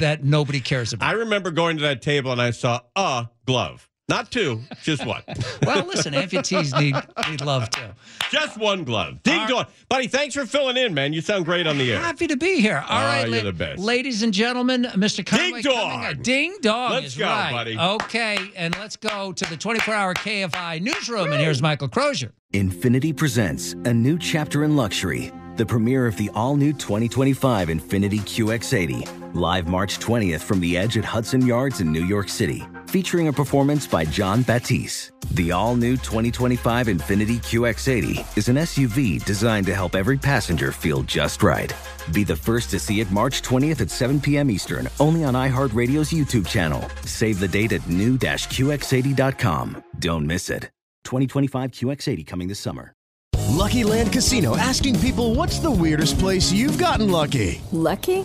that 0.00 0.24
nobody 0.24 0.60
cares 0.60 0.92
about. 0.92 1.08
I 1.08 1.12
remember 1.18 1.50
going 1.50 1.76
to 1.78 1.82
that 1.82 2.02
table 2.02 2.30
and 2.32 2.40
I 2.40 2.52
saw 2.52 2.80
a 2.94 3.28
glove. 3.46 3.89
Not 4.10 4.30
two, 4.30 4.60
just 4.82 5.06
one. 5.06 5.22
well, 5.62 5.86
listen, 5.86 6.12
amputees 6.14 6.78
need 6.78 6.96
need 7.30 7.40
love 7.42 7.70
too. 7.70 7.86
just 8.30 8.58
one 8.58 8.84
glove. 8.84 9.22
Ding 9.22 9.46
dong. 9.46 9.66
Buddy, 9.88 10.08
thanks 10.08 10.34
for 10.34 10.44
filling 10.44 10.76
in, 10.76 10.92
man. 10.92 11.12
You 11.12 11.20
sound 11.20 11.44
great 11.44 11.66
on 11.66 11.78
the 11.78 11.92
air. 11.92 12.00
Happy 12.00 12.26
to 12.26 12.36
be 12.36 12.60
here. 12.60 12.78
All 12.78 12.84
Ah, 12.88 13.04
right, 13.06 13.28
you're 13.28 13.38
la- 13.38 13.42
the 13.44 13.52
best. 13.52 13.80
ladies 13.80 14.22
and 14.22 14.34
gentlemen, 14.34 14.82
Mr. 14.96 15.24
Conway 15.24 15.62
Ding 15.62 15.72
dong. 15.72 16.16
Ding 16.22 16.56
dong 16.60 16.90
Let's 16.92 17.06
is 17.06 17.16
go, 17.16 17.26
right. 17.26 17.52
buddy. 17.52 17.78
Okay, 17.78 18.50
and 18.56 18.76
let's 18.78 18.96
go 18.96 19.32
to 19.32 19.44
the 19.48 19.56
24-hour 19.56 20.14
KFI 20.14 20.80
newsroom. 20.82 21.30
And 21.32 21.40
here's 21.40 21.62
Michael 21.62 21.88
Crozier. 21.88 22.32
Infiniti 22.52 23.16
presents 23.16 23.74
a 23.84 23.94
new 23.94 24.18
chapter 24.18 24.64
in 24.64 24.74
luxury, 24.74 25.30
the 25.56 25.64
premiere 25.64 26.06
of 26.08 26.16
the 26.16 26.28
all 26.34 26.56
new 26.56 26.72
2025 26.72 27.68
Infiniti 27.68 28.18
QX80, 28.20 29.34
live 29.36 29.68
March 29.68 29.98
20th 30.00 30.40
from 30.40 30.58
the 30.60 30.76
edge 30.76 30.98
at 30.98 31.04
Hudson 31.04 31.46
Yards 31.46 31.80
in 31.80 31.92
New 31.92 32.04
York 32.04 32.28
City, 32.28 32.66
featuring 32.90 33.28
a 33.28 33.32
performance 33.32 33.86
by 33.86 34.04
Jon 34.04 34.42
Batiste. 34.42 35.12
The 35.32 35.52
all 35.52 35.76
new 35.76 35.96
2025 35.96 36.88
Infiniti 36.88 37.38
QX80 37.38 38.36
is 38.36 38.48
an 38.48 38.56
SUV 38.56 39.24
designed 39.24 39.66
to 39.66 39.74
help 39.74 39.94
every 39.94 40.18
passenger 40.18 40.72
feel 40.72 41.04
just 41.04 41.44
right. 41.44 41.72
Be 42.12 42.24
the 42.24 42.34
first 42.34 42.68
to 42.70 42.80
see 42.80 43.00
it 43.00 43.10
March 43.12 43.42
20th 43.42 43.80
at 43.80 43.90
7 43.90 44.20
p.m. 44.20 44.50
Eastern, 44.50 44.88
only 44.98 45.22
on 45.22 45.34
iHeartRadio's 45.34 46.10
YouTube 46.10 46.48
channel. 46.48 46.82
Save 47.04 47.38
the 47.38 47.48
date 47.48 47.72
at 47.72 47.88
new-QX80.com. 47.88 49.84
Don't 50.00 50.26
miss 50.26 50.50
it. 50.50 50.64
2025 51.04 51.70
QX80 51.70 52.26
coming 52.26 52.48
this 52.48 52.58
summer. 52.58 52.92
Lucky 53.50 53.84
Land 53.84 54.12
Casino 54.12 54.56
asking 54.56 54.98
people 55.00 55.34
what's 55.34 55.58
the 55.58 55.70
weirdest 55.70 56.18
place 56.18 56.50
you've 56.52 56.78
gotten 56.78 57.10
lucky? 57.10 57.60
Lucky? 57.72 58.24